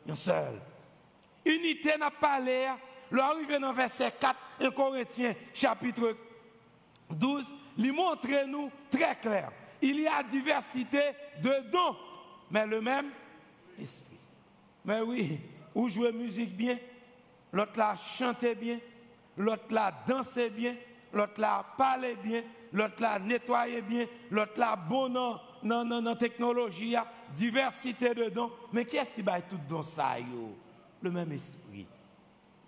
un 0.08 0.14
seul. 0.14 0.60
Unité 1.44 1.96
n'a 1.98 2.12
pas 2.12 2.38
l'air. 2.38 2.78
L'arrivée 3.10 3.58
dans 3.58 3.72
verset 3.72 4.12
4, 4.18 4.36
1 4.60 4.70
Corinthiens, 4.70 5.34
chapitre 5.52 6.16
12, 7.10 7.54
lui 7.78 7.90
montre 7.90 8.46
nous 8.46 8.70
très 8.90 9.16
clair. 9.16 9.50
Il 9.82 10.00
y 10.00 10.06
a 10.06 10.22
diversité 10.22 11.00
de 11.42 11.70
dons, 11.70 11.96
mais 12.50 12.66
le 12.66 12.80
même 12.80 13.10
esprit. 13.78 14.18
Mais 14.84 15.00
oui, 15.00 15.40
ou 15.74 15.88
jouer 15.88 16.12
musique 16.12 16.56
bien, 16.56 16.78
l'autre 17.52 17.78
là 17.78 17.94
chanter 17.96 18.54
bien, 18.54 18.78
l'autre 19.36 19.66
là 19.70 19.92
danser 20.06 20.50
bien, 20.50 20.74
l'autre 21.14 21.40
là 21.40 21.64
parler 21.76 22.16
bien, 22.16 22.42
l'autre 22.72 23.00
là 23.00 23.18
nettoyer 23.18 23.82
bien, 23.82 24.06
l'autre 24.30 24.58
là 24.58 24.76
bon 24.76 25.08
dans 25.08 25.40
non, 25.64 25.82
non, 25.82 26.02
non, 26.02 26.14
technologie, 26.14 26.94
diversité 27.34 28.14
de 28.14 28.28
dons. 28.28 28.52
Mais 28.72 28.84
qui 28.84 28.96
est-ce 28.96 29.14
qui 29.14 29.22
va 29.22 29.40
tout 29.40 29.58
dans 29.68 29.82
ça 29.82 30.16
Le 31.02 31.10
même 31.10 31.32
esprit. 31.32 31.86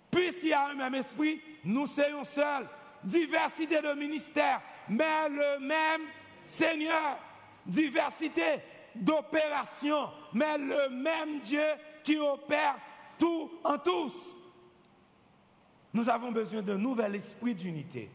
Puisqu'il 0.09 0.49
y 0.49 0.53
a 0.53 0.69
un 0.69 0.73
même 0.73 0.95
esprit, 0.95 1.39
nous 1.63 1.85
sommes 1.85 2.23
seuls. 2.23 2.67
Diversité 3.03 3.79
de 3.81 3.93
ministères, 3.93 4.61
mais 4.89 5.29
le 5.29 5.59
même 5.59 6.01
Seigneur. 6.41 7.19
Diversité 7.65 8.61
d'opérations, 8.95 10.09
mais 10.33 10.57
le 10.57 10.89
même 10.89 11.39
Dieu 11.39 11.67
qui 12.03 12.17
opère 12.17 12.77
tout 13.19 13.51
en 13.63 13.77
tous. 13.77 14.35
Nous 15.93 16.09
avons 16.09 16.31
besoin 16.31 16.63
d'un 16.63 16.77
nouvel 16.77 17.15
esprit 17.15 17.53
d'unité. 17.53 18.09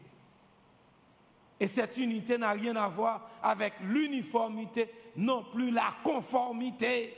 Et 1.59 1.67
cette 1.67 1.97
unité 1.97 2.37
n'a 2.37 2.51
rien 2.51 2.75
à 2.75 2.87
voir 2.87 3.29
avec 3.41 3.73
l'uniformité, 3.81 4.89
non 5.15 5.45
plus 5.53 5.71
la 5.71 5.95
conformité. 6.03 7.15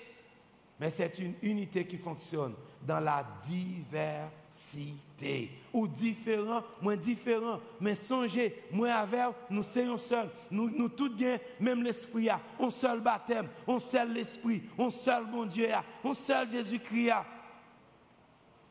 Mais 0.80 0.90
c'est 0.90 1.20
une 1.20 1.34
unité 1.42 1.86
qui 1.86 1.98
fonctionne 1.98 2.54
dans 2.86 3.00
la 3.00 3.26
diversité. 3.42 5.50
Ou 5.74 5.88
différent, 5.88 6.64
moins 6.82 6.98
différent. 6.98 7.60
Mais 7.80 7.96
songez, 7.96 8.64
moins 8.72 8.94
avec, 8.94 9.34
nous 9.50 9.64
sommes 9.64 9.98
seuls. 9.98 10.30
Nous, 10.52 10.70
nous 10.70 10.90
tous 10.90 11.10
bien, 11.10 11.40
même 11.60 11.82
l'esprit, 11.82 12.28
on 12.60 12.70
seul 12.70 13.00
baptême, 13.00 13.48
on 13.66 13.80
seul 13.80 14.14
l'esprit, 14.14 14.64
on 14.78 14.90
seul 14.90 15.26
bon 15.26 15.46
Dieu, 15.46 15.70
on 16.04 16.14
seul 16.14 16.50
Jésus-Christ. 16.50 17.14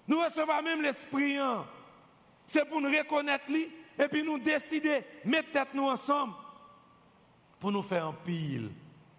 Nous 0.07 0.21
recevons 0.21 0.63
même 0.63 0.83
l'esprit. 0.83 1.39
Hein. 1.39 1.65
C'est 2.47 2.69
pour 2.69 2.81
nous 2.81 2.91
reconnaître 2.91 3.47
lui 3.49 3.69
et 3.99 4.09
puis 4.09 4.23
nous 4.23 4.39
décider, 4.39 5.05
mettre 5.25 5.51
tête 5.53 5.75
nous 5.75 5.89
ensemble 5.89 6.35
pour 7.61 7.73
nous 7.73 7.83
faire 7.83 8.07
un 8.07 8.13
pile. 8.13 8.71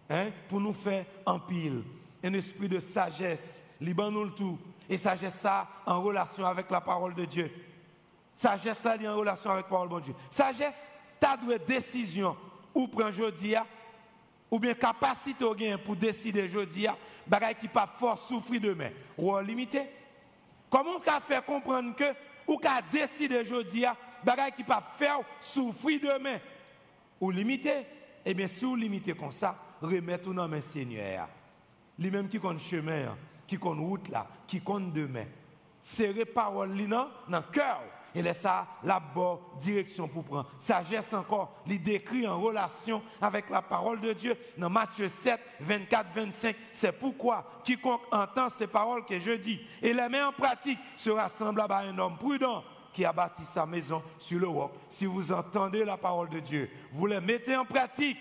Hein? 0.10 0.30
Pour 0.48 0.60
nous 0.60 0.74
faire 0.74 1.06
un 1.26 1.40
pile. 1.40 1.84
Un 2.24 2.34
esprit 2.34 2.68
de 2.68 2.80
sagesse, 2.80 3.64
liban 3.80 4.12
nous 4.12 4.26
le 4.26 4.32
tout. 4.32 4.60
Et 4.90 4.98
sagesse 4.98 5.36
ça 5.36 5.68
en 5.86 6.02
relation 6.02 6.46
avec 6.46 6.70
la 6.70 6.82
parole 6.82 7.16
de 7.16 7.26
Dieu. 7.26 7.52
Sagesse 8.34 8.84
là 8.84 8.98
en 9.12 9.18
relation 9.18 9.52
avec 9.52 9.66
la 9.66 9.70
parole 9.70 9.90
de 9.90 10.00
Dieu. 10.00 10.16
Sagesse, 10.30 10.92
tu 11.20 11.28
as 11.28 11.38
de 11.38 11.58
décision 11.66 12.36
ou 12.74 12.88
prendre 12.88 13.10
aujourd'hui 13.10 13.56
ou 14.52 14.60
bien 14.60 14.74
capacité 14.74 15.46
pour 15.84 15.96
décider 15.96 16.44
aujourd'hui, 16.44 16.88
bagaille 17.26 17.56
qui 17.56 17.68
pas 17.68 17.92
fort 17.98 18.20
souffrir 18.20 18.62
demain. 18.62 18.90
Ou 19.18 19.38
limité. 19.40 19.82
Comment 20.70 20.98
on 20.98 21.00
peut 21.00 21.12
faire 21.26 21.44
comprendre 21.44 21.96
que 21.96 22.14
ou 22.48 22.60
décider 22.92 23.40
aujourd'hui 23.40 23.86
bagaille 24.26 24.52
qui 24.52 24.64
pas 24.64 24.84
faire 24.98 25.20
souffrir 25.40 26.00
demain. 26.02 26.40
Ou 27.22 27.32
limiter 27.32 27.86
eh 28.26 28.34
bien 28.34 28.48
si 28.48 28.66
vous 28.66 28.76
limitez 28.76 29.14
comme 29.14 29.32
ça 29.32 29.56
remettez 29.82 30.34
dans 30.34 30.48
mes 30.48 30.62
Seigneur. 30.62 31.30
Lui 32.00 32.10
même 32.10 32.28
qui 32.28 32.40
compte 32.40 32.60
chemin 32.60 33.16
qui 33.48 33.58
compte 33.58 33.80
route 33.80 34.10
qui 34.48 34.62
compte 34.62 34.92
demain. 34.92 35.26
Serrer 35.80 36.26
parole 36.26 36.76
dans 36.88 37.08
le 37.28 37.42
cœur. 37.52 37.82
Et 38.18 38.22
laisse 38.22 38.40
ça 38.40 38.66
la 38.82 38.98
bonne 38.98 39.40
direction 39.60 40.08
pour 40.08 40.24
prendre. 40.24 40.50
Sagesse 40.58 41.14
encore, 41.14 41.62
il 41.68 41.84
décrit 41.84 42.26
en 42.26 42.40
relation 42.40 43.04
avec 43.22 43.50
la 43.50 43.62
parole 43.62 44.00
de 44.00 44.14
Dieu. 44.14 44.38
Dans 44.58 44.70
Matthieu 44.70 45.10
7, 45.10 45.38
24, 45.60 46.08
25. 46.16 46.56
C'est 46.72 46.94
pourquoi 46.94 47.46
quiconque 47.66 48.02
entend 48.12 48.50
ces 48.50 48.68
paroles 48.68 49.04
que 49.04 49.20
je 49.20 49.32
dis 49.32 49.60
et 49.82 49.94
les 49.94 50.08
met 50.08 50.24
en 50.24 50.32
pratique 50.32 50.80
sera 50.96 51.28
semblable 51.28 51.74
à 51.74 51.80
un 51.80 51.98
homme 51.98 52.18
prudent 52.18 52.64
qui 52.96 53.04
a 53.04 53.12
bâti 53.12 53.44
sa 53.44 53.66
maison 53.66 54.02
sur 54.18 54.40
le 54.40 54.48
roc. 54.48 54.72
Si 54.88 55.06
vous 55.06 55.34
entendez 55.34 55.84
la 55.84 55.98
parole 55.98 56.30
de 56.30 56.40
Dieu, 56.40 56.70
vous 56.94 57.08
les 57.08 57.20
mettez 57.20 57.58
en 57.58 57.66
pratique. 57.66 58.18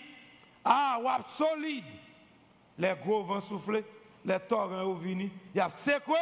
Ah, 0.65 0.99
wap 1.01 1.29
solide. 1.29 1.85
Les 2.77 2.93
gros 3.01 3.23
vents 3.23 3.39
soufflés, 3.39 3.85
les 4.25 4.41
torrents 4.41 4.83
au 4.83 4.97
vini, 4.97 5.31
y 5.55 5.61
a 5.61 5.71
secoué. 5.71 6.17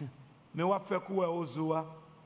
Mais 0.54 0.62
wap 0.62 0.88
fait 0.88 1.02
quoi 1.04 1.30
aux 1.30 1.58
eaux, 1.58 1.76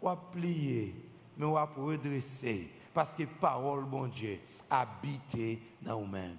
wap 0.01 0.31
plier, 0.31 0.95
mais 1.37 1.47
wap 1.47 1.77
redresser. 1.77 2.71
Parce 2.95 3.17
que 3.17 3.25
parole, 3.25 3.85
bon 3.85 4.07
Dieu, 4.07 4.39
habite 4.71 5.61
dans 5.83 6.01
nous-mêmes. 6.01 6.37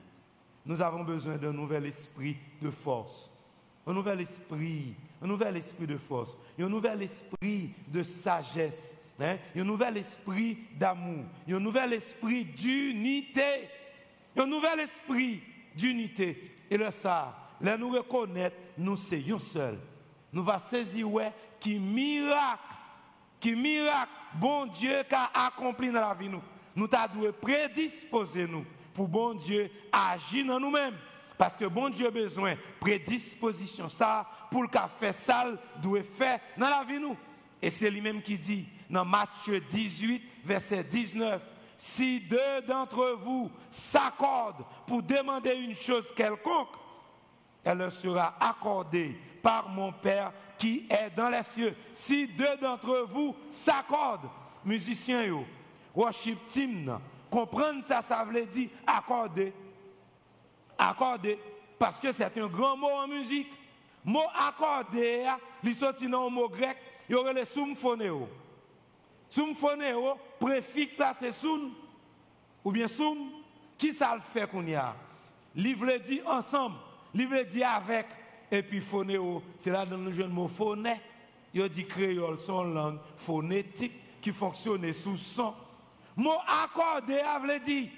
Nous 0.66 0.82
avons 0.82 1.04
besoin 1.04 1.36
d'un 1.36 1.52
nouvel 1.52 1.88
esprit 1.88 2.38
de 2.62 2.72
force, 2.72 3.30
un 3.86 3.92
nouvel 3.92 4.22
esprit 4.22 4.96
un 5.22 5.28
nouvel 5.28 5.58
esprit 5.58 5.88
de 5.88 5.98
force, 5.98 6.38
un 6.60 6.70
nouvel 6.70 7.02
esprit 7.02 7.72
de 7.88 8.04
sagesse, 8.04 8.96
hein? 9.20 9.38
un 9.56 9.64
nouvel 9.64 9.98
esprit 9.98 10.58
d'amour, 10.76 11.26
un 11.50 11.60
nouvel 11.60 11.94
esprit 11.94 12.46
d'unité, 12.46 13.70
un 14.38 14.46
nouvel 14.46 14.82
esprit 14.82 15.42
d'unité. 15.76 16.56
Et 16.70 16.78
le 16.78 16.92
ça, 16.92 17.36
là 17.62 17.78
nous 17.78 17.90
reconnaître, 17.90 18.56
nous 18.78 18.96
sommes 18.96 19.40
seuls. 19.40 19.80
Nous 20.32 20.44
va 20.44 20.60
saisir 20.60 21.12
ouais, 21.12 21.34
qui 21.60 21.80
miracle, 21.80 22.76
qui 23.40 23.56
miracle, 23.56 24.12
bon 24.36 24.66
Dieu 24.68 25.04
qui 25.08 25.16
a 25.16 25.48
accompli 25.48 25.92
dans 25.92 26.02
la 26.02 26.14
vie 26.14 26.30
nous. 26.30 26.44
Nous 26.76 26.88
t'avons 26.88 27.32
prédisposer 27.42 28.48
nous 28.48 28.66
pour 28.94 29.08
bon 29.08 29.34
Dieu 29.34 29.72
agir 29.92 30.46
dans 30.46 30.60
nous-mêmes. 30.60 30.96
Parce 31.38 31.56
que 31.56 31.66
bon 31.66 31.90
Dieu 31.90 32.08
a 32.08 32.12
besoin 32.12 32.56
prédisposition 32.80 33.90
ça 33.90 34.28
pour 34.50 34.64
le 34.64 34.70
café 34.70 35.12
sale 35.12 35.58
doit 35.82 36.04
faire 36.04 36.40
dans 36.58 36.70
la 36.70 36.84
vie 36.84 37.00
nous. 37.00 37.16
Et 37.62 37.70
c'est 37.70 37.90
lui-même 37.90 38.22
qui 38.22 38.38
dit 38.38 38.68
dans 38.90 39.06
Matthieu 39.06 39.60
18 39.60 40.22
verset 40.46 40.84
19 40.84 41.42
si 41.78 42.22
deux 42.22 42.62
d'entre 42.68 43.18
vous 43.22 43.52
s'accordent 43.70 44.66
pour 44.88 45.04
demander 45.04 45.54
une 45.54 45.76
chose 45.76 46.12
quelconque, 46.16 46.76
elle 47.64 47.78
leur 47.78 47.92
sera 47.92 48.36
accordée 48.40 49.16
par 49.44 49.70
mon 49.70 49.92
Père 49.92 50.34
qui 50.58 50.88
est 50.90 51.12
dans 51.16 51.30
les 51.30 51.44
cieux. 51.44 51.76
Si 51.94 52.28
deux 52.28 52.58
d'entre 52.58 53.06
vous 53.10 53.36
s'accordent, 53.52 54.30
musiciens, 54.66 55.46
worship 55.94 56.44
team, 56.48 56.98
comprendre 57.30 57.84
ça, 57.86 58.02
ça 58.02 58.26
veut 58.26 58.46
dire 58.48 58.70
accorder 58.88 59.54
accorder, 60.78 61.40
parce 61.80 62.00
que 62.00 62.12
c'est 62.12 62.38
un 62.38 62.48
grand 62.48 62.78
mot 62.78 62.90
en 62.90 63.08
musique. 63.08 63.52
Mot 64.08 64.24
accorder, 64.48 65.28
il 65.62 65.76
sorti 65.76 66.08
dans 66.08 66.28
un 66.28 66.30
mot 66.30 66.48
grec, 66.48 66.78
il 67.10 67.12
y 67.12 67.16
aurait 67.16 67.34
le 67.34 67.44
préfixe 70.40 70.98
là 70.98 71.12
c'est 71.14 71.34
soun, 71.34 71.72
Ou 72.64 72.72
bien 72.72 72.88
soum, 72.88 73.18
qui 73.78 73.92
ça 73.92 74.16
le 74.16 74.22
fait 74.22 74.50
qu'on 74.50 74.66
y 74.66 74.76
a 74.76 74.96
Livre 75.56 75.98
dit 75.98 76.22
ensemble, 76.26 76.78
livre 77.14 77.42
dit 77.44 77.64
avec, 77.64 78.06
et 78.50 78.64
puis 78.64 78.80
phonéo, 78.80 79.44
c'est 79.58 79.72
là 79.72 79.86
dans 79.86 79.98
le 79.98 80.12
jeune 80.14 80.32
mot 80.32 80.48
phoné. 80.48 81.02
Il 81.54 81.68
dit 81.68 81.86
créole, 81.86 82.38
son 82.38 82.64
langue 82.64 83.00
phonétique 83.18 84.22
qui 84.22 84.32
fonctionne 84.32 84.94
sous 84.94 85.18
son. 85.18 85.54
Mot 86.16 86.38
accordé, 86.64 87.20
veut 87.46 87.60
dire, 87.60 87.90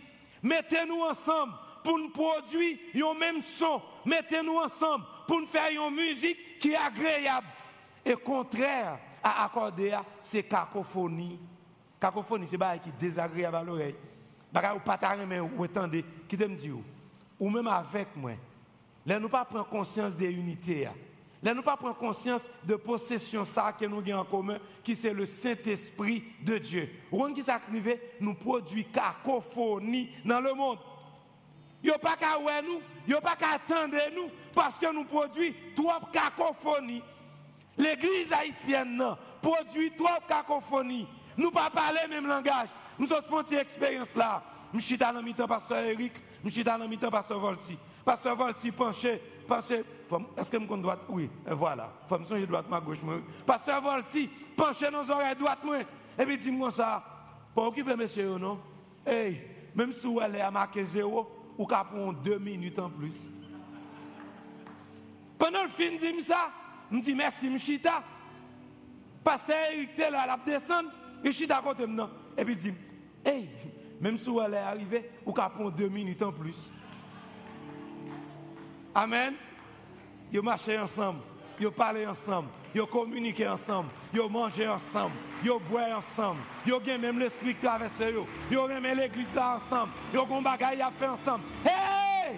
mettez-nous 0.42 1.02
ensemble 1.02 1.54
pour 1.84 2.00
nous 2.00 2.10
produire 2.10 2.78
un 2.96 3.14
même 3.14 3.42
son. 3.42 3.82
Mettez-nous 4.06 4.58
ensemble 4.58 5.06
pour 5.30 5.40
nous 5.40 5.46
faire 5.46 5.70
une 5.70 5.96
musique 5.96 6.58
qui 6.58 6.72
est 6.72 6.76
agréable. 6.76 7.46
Et 8.04 8.16
contraire 8.16 8.98
à 9.22 9.46
accorder, 9.46 9.96
c'est 10.24 10.42
cacophonie. 10.42 11.40
Cacophonie, 12.02 12.48
c'est 12.48 12.58
pas 12.58 12.80
qui 12.80 12.90
est 12.90 13.00
désagréable 13.00 13.58
à 13.58 13.64
l'oreille. 13.64 13.96
Ou 14.52 14.80
pas 14.80 15.00
mais 15.28 15.40
ou 15.40 15.68
qui 16.28 16.36
te 16.36 16.46
dit 16.46 16.72
ou? 17.40 17.48
Même 17.48 17.68
avec 17.68 18.08
moi. 18.16 18.32
Là 19.06 19.20
nous 19.20 19.30
pas 19.30 19.46
prendre 19.46 19.68
conscience 19.68 20.18
des 20.18 20.32
unités. 20.32 20.90
Là 21.44 21.54
nous 21.54 21.62
pas 21.62 21.78
prendre 21.78 21.98
conscience 21.98 22.50
de 22.64 22.74
possession 22.74 23.46
ça 23.46 23.72
que 23.72 23.86
nous 23.86 24.00
avons 24.00 24.22
en 24.22 24.26
commun 24.26 24.58
qui 24.84 24.96
c'est 24.96 25.14
le 25.14 25.28
Saint-Esprit 25.28 26.24
de 26.42 26.58
Dieu. 26.58 26.90
Ou 27.12 27.28
qui 27.28 27.44
s'arrive 27.44 28.00
nous 28.20 28.34
produit 28.34 28.86
cacophonie 28.86 30.10
dans 30.26 30.42
le 30.42 30.56
monde. 30.56 30.80
Yo 31.84 31.94
pas 32.02 32.16
qu'à 32.16 32.38
nous, 32.62 32.82
yo 33.08 33.22
pas 33.22 33.36
qu'à 33.36 33.52
attendre 33.56 33.96
nous 34.16 34.30
parce 34.54 34.80
que 34.80 34.94
nous 34.94 35.06
produisons 35.06 35.56
trop 35.76 36.00
cacophonie. 36.12 37.02
L'église 37.78 38.34
haïtienne 38.34 39.04
produit 39.42 39.92
trop 39.96 40.20
cacophonie. 40.28 41.08
Nous 41.38 41.52
pas 41.52 41.70
parler 41.70 42.02
même 42.10 42.28
langage. 42.28 42.68
Nous 42.98 43.12
autres 43.14 43.24
faisons 43.24 43.44
cette 43.46 43.62
expérience 43.62 44.16
là. 44.16 44.44
Je 44.74 44.80
suis 44.80 44.98
dans 44.98 45.22
mi-temps, 45.24 45.48
pasteur 45.48 45.80
Eric. 45.80 46.14
Je 46.44 46.50
suis 46.50 46.64
dans 46.64 46.78
mi-temps, 46.88 47.10
pasteur 47.10 47.40
Volsi. 47.40 47.78
Pasteur 48.04 48.36
Volsi, 48.36 48.72
penché, 48.72 49.22
penché. 49.48 49.84
Est-ce 50.38 50.52
que 50.52 50.60
je 50.60 50.66
droite? 50.66 51.00
Oui, 51.08 51.30
voilà. 51.48 51.90
Il 52.04 52.10
faut 52.10 52.36
me 52.36 52.46
droite, 52.46 52.66
ma 52.70 52.82
gauche. 52.82 52.98
Pasteur 53.46 53.82
Volsi, 53.82 54.30
penché 54.58 54.88
les 54.92 55.10
oreilles 55.10 55.36
droite. 55.36 55.60
Et 56.18 56.26
puis 56.26 56.38
dis-moi 56.38 56.72
ça. 56.72 57.04
Pour 57.56 57.66
occuper 57.66 57.96
monsieur, 57.96 58.38
non? 58.38 58.60
Hey, 59.06 59.42
même 59.74 59.94
si 59.94 60.06
vous 60.06 60.20
allez 60.20 60.40
à 60.42 60.52
marquer 60.52 60.86
zéro, 60.86 61.28
ou 61.60 61.66
qu'à 61.66 61.84
prendre 61.84 62.18
deux 62.22 62.40
minutes 62.40 62.80
en 62.80 62.90
plus. 62.90 63.30
Pendant 65.38 65.64
le 65.64 65.70
film, 65.70 65.98
dit 65.98 66.22
ça. 66.22 66.50
Je 66.90 67.00
dis 67.00 67.14
merci, 67.14 67.50
Mchita. 67.50 68.02
Pasteur 69.22 69.58
Eric, 69.74 69.98
là, 69.98 70.26
la 70.26 70.40
descend. 70.44 70.86
Et 71.22 71.34
je 71.34 71.52
à 71.52 71.62
côté 71.62 71.86
maintenant. 71.86 72.10
Et 72.38 72.46
puis 72.46 72.56
dit, 72.56 72.74
hey, 73.26 73.50
même 74.00 74.18
si 74.18 74.30
elle 74.30 74.54
est 74.54 74.58
arrivée, 74.58 75.12
ou 75.26 75.34
qu'à 75.34 75.52
deux 75.76 75.90
minutes 75.90 76.24
en 76.24 76.32
plus. 76.32 76.72
Amen. 78.96 79.34
Ils 80.32 80.42
marché 80.42 80.80
ensemble, 80.80 81.20
ils 81.60 81.70
parlé 81.72 82.06
ensemble, 82.06 82.48
ils 82.74 82.86
communiqué 82.86 83.48
ensemble, 83.48 83.90
ils 84.14 84.22
mangé 84.30 84.68
ensemble, 84.68 85.14
ils 85.44 85.52
boivent 85.70 85.98
ensemble, 85.98 86.40
ils 86.66 86.74
ont 86.74 86.82
même 87.00 87.20
l'esprit 87.20 87.56
traversé, 87.56 88.14
ils 88.50 88.58
ont 88.58 88.68
même 88.68 88.98
l'église 88.98 89.36
là 89.36 89.58
ensemble, 89.58 89.92
ils 90.14 90.20
ont 90.20 90.42
bagaille 90.42 90.82
à 90.82 90.92
faire 90.92 91.14
ensemble. 91.14 91.44
Hey! 91.66 92.36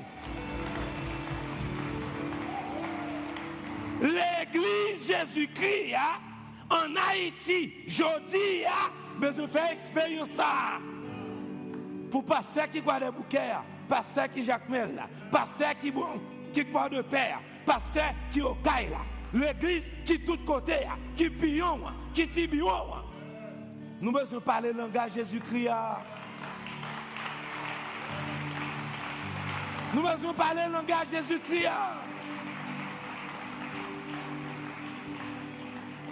L'église 4.02 5.08
Jésus-Christ 5.08 5.94
hein, 5.96 6.18
en 6.70 7.12
Haïti, 7.12 7.74
je 7.88 8.04
dis, 8.28 8.66
hein, 8.66 8.92
besoin 9.20 9.48
faire 9.48 9.72
expérience 9.72 10.30
ça. 10.30 10.80
Pour 12.10 12.26
pasteur 12.26 12.70
qui 12.70 12.82
croit 12.82 13.00
des 13.00 13.12
bouquets, 13.12 13.54
pasteur 13.88 14.30
qui 14.30 14.44
Jacques 14.44 14.68
Mel, 14.70 15.02
pasteur 15.32 15.78
qui, 15.80 15.94
qui 16.52 16.66
croit 16.66 16.90
de 16.90 17.02
père, 17.02 17.40
pasteur 17.66 18.12
qui 18.32 18.42
au 18.42 18.58
là. 18.66 19.11
L'église 19.34 19.90
qui 20.04 20.20
tout 20.20 20.38
côté, 20.46 20.76
qui 21.16 21.30
pillon, 21.30 21.80
qui 22.14 22.28
tibion. 22.28 22.68
Nous 24.02 24.12
besoin 24.12 24.42
parler 24.42 24.74
le 24.74 24.80
langage 24.80 25.14
Jésus-Christ. 25.14 25.70
Nous 29.94 30.02
besoin 30.02 30.34
parler 30.34 30.62
le 30.68 30.74
langage 30.74 31.08
Jésus-Christ. 31.12 31.70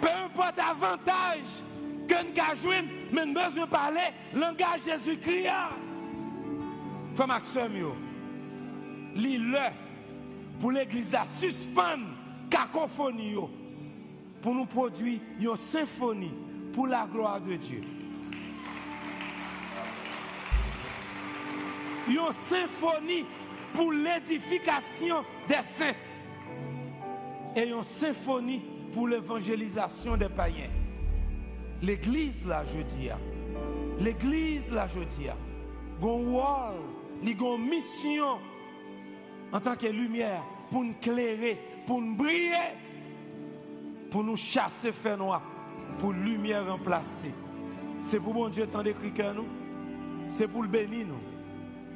Peu 0.00 0.08
importe 0.08 0.58
avantage 0.58 1.44
que 2.08 2.14
nous 2.14 2.70
avons 2.70 2.88
mais 3.12 3.26
nous 3.26 3.34
besoin 3.34 3.66
parler 3.66 4.00
le 4.32 4.40
langage 4.40 4.84
Jésus-Christ. 4.86 5.48
Femme 7.16 7.28
Maxime, 7.28 7.92
lis-le 9.14 9.58
pour 10.60 10.70
l'église 10.70 11.14
à 11.14 11.24
suspendre 11.24 12.19
cacophonie 12.50 13.36
pour 14.42 14.54
nous 14.54 14.66
produire 14.66 15.20
une 15.40 15.56
symphonie 15.56 16.34
pour 16.72 16.86
la 16.86 17.06
gloire 17.06 17.40
de 17.40 17.54
Dieu. 17.56 17.80
Une 22.08 22.32
symphonie 22.32 23.24
pour 23.72 23.92
l'édification 23.92 25.22
des 25.48 25.54
saints 25.64 25.94
et 27.54 27.68
une 27.68 27.82
symphonie 27.82 28.62
pour 28.92 29.06
l'évangélisation 29.08 30.16
des 30.16 30.28
païens. 30.28 30.70
L'église 31.82 32.46
là, 32.46 32.62
je 32.64 32.80
dis, 32.82 33.08
l'église 34.00 34.72
là, 34.72 34.86
je 34.86 35.00
dis, 35.00 35.28
a 35.28 35.36
une 37.22 37.68
mission 37.68 38.38
en 39.52 39.60
tant 39.60 39.76
que 39.76 39.86
lumière 39.86 40.42
pour 40.70 40.84
nous 40.84 40.92
éclairer, 40.92 41.58
pour 41.86 42.00
nous 42.00 42.14
briller, 42.14 42.54
pour 44.10 44.24
nous 44.24 44.36
chasser 44.36 44.92
fait 44.92 45.16
noir, 45.16 45.42
pour 45.98 46.12
lumière 46.12 46.66
remplacer. 46.66 47.32
C'est 48.02 48.20
pour 48.20 48.34
mon 48.34 48.48
Dieu 48.48 48.66
tant 48.66 48.82
d'écrit 48.82 49.12
que 49.12 49.34
nous, 49.34 49.46
c'est 50.28 50.48
pour 50.48 50.62
le 50.62 50.68
bénir 50.68 51.06
nous, 51.06 51.20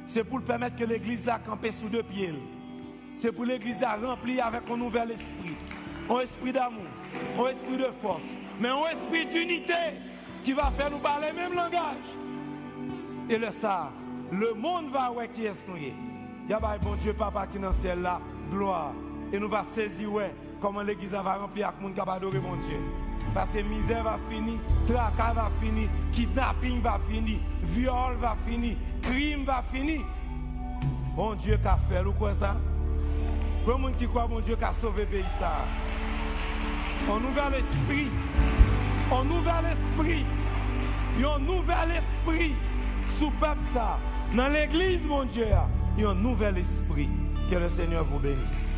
c'est 0.05 0.23
pour 0.23 0.41
permettre 0.41 0.75
que 0.75 0.83
l'église 0.83 1.27
a 1.27 1.39
campé 1.39 1.71
sous 1.71 1.89
deux 1.89 2.03
pieds. 2.03 2.33
C'est 3.15 3.31
pour 3.31 3.45
l'église 3.45 3.81
à 3.81 3.95
remplir 3.95 4.45
avec 4.45 4.69
un 4.69 4.77
nouvel 4.77 5.11
esprit, 5.11 5.55
un 6.09 6.19
esprit 6.19 6.51
d'amour, 6.51 6.83
un 7.39 7.47
esprit 7.47 7.77
de 7.77 7.89
force, 8.01 8.35
mais 8.59 8.67
un 8.67 8.85
esprit 8.91 9.25
d'unité 9.25 9.73
qui 10.43 10.51
va 10.51 10.69
faire 10.71 10.91
nous 10.91 10.99
parler 10.99 11.29
le 11.29 11.35
même 11.35 11.53
langage. 11.53 12.05
Et 13.29 13.37
le 13.37 13.51
ça, 13.51 13.91
le 14.31 14.53
monde 14.53 14.91
va 14.91 15.09
voir 15.09 15.31
qui 15.31 15.45
est 15.45 15.67
nous. 15.67 15.77
Il 15.77 16.51
y 16.51 16.53
a 16.53 16.59
bon 16.59 16.95
Dieu, 16.95 17.13
papa 17.13 17.47
qui 17.47 17.57
est 17.57 17.59
dans 17.59 17.69
le 17.69 17.73
ciel 17.73 18.01
là, 18.01 18.19
gloire. 18.45 18.93
Et 19.33 19.39
nous 19.39 19.49
va 19.49 19.63
saisir 19.63 20.11
ouais, 20.13 20.33
comment 20.61 20.81
l'église 20.81 21.11
va 21.11 21.35
remplir 21.35 21.67
avec 21.67 21.79
le 21.79 21.87
monde 21.87 21.93
qui 21.95 21.99
adorer 21.99 22.39
mon 22.39 22.55
Dieu. 22.55 22.79
Parce 23.33 23.51
que 23.51 23.61
misère 23.63 24.03
va 24.03 24.17
finir, 24.29 24.59
tracas 24.87 25.33
va 25.33 25.49
finir, 25.61 25.89
kidnapping 26.11 26.79
va 26.79 26.99
finir, 27.09 27.39
viol 27.63 28.15
va 28.15 28.35
finir, 28.47 28.77
crime 29.01 29.43
va 29.43 29.61
finir. 29.61 30.01
Bon 31.15 31.33
Dieu 31.33 31.57
qu'a 31.61 31.77
fait, 31.89 32.03
ou 32.05 32.11
quoi 32.13 32.33
ça? 32.33 32.55
Comment 33.65 33.91
qui 33.91 34.07
croit 34.07 34.27
bon 34.27 34.39
Dieu 34.39 34.55
qui 34.55 34.63
a 34.63 34.71
sauvé 34.71 35.01
le 35.01 35.07
pays 35.07 35.25
ça? 35.29 35.51
On 37.09 37.15
ouvre 37.17 37.51
l'esprit, 37.51 38.07
on 39.11 39.25
ouvre 39.25 39.53
l'esprit, 39.63 40.25
un 41.19 41.39
nouvel 41.39 41.91
esprit 41.97 42.53
sous 43.17 43.31
peuple 43.31 43.63
ça. 43.63 43.97
Dans 44.33 44.47
l'église, 44.47 45.07
mon 45.07 45.23
Dieu, 45.23 45.47
il 45.97 46.05
un 46.05 46.15
nouvel 46.15 46.57
esprit. 46.57 47.09
Que 47.49 47.57
le 47.57 47.69
Seigneur 47.69 48.03
vous 48.05 48.19
bénisse. 48.19 48.73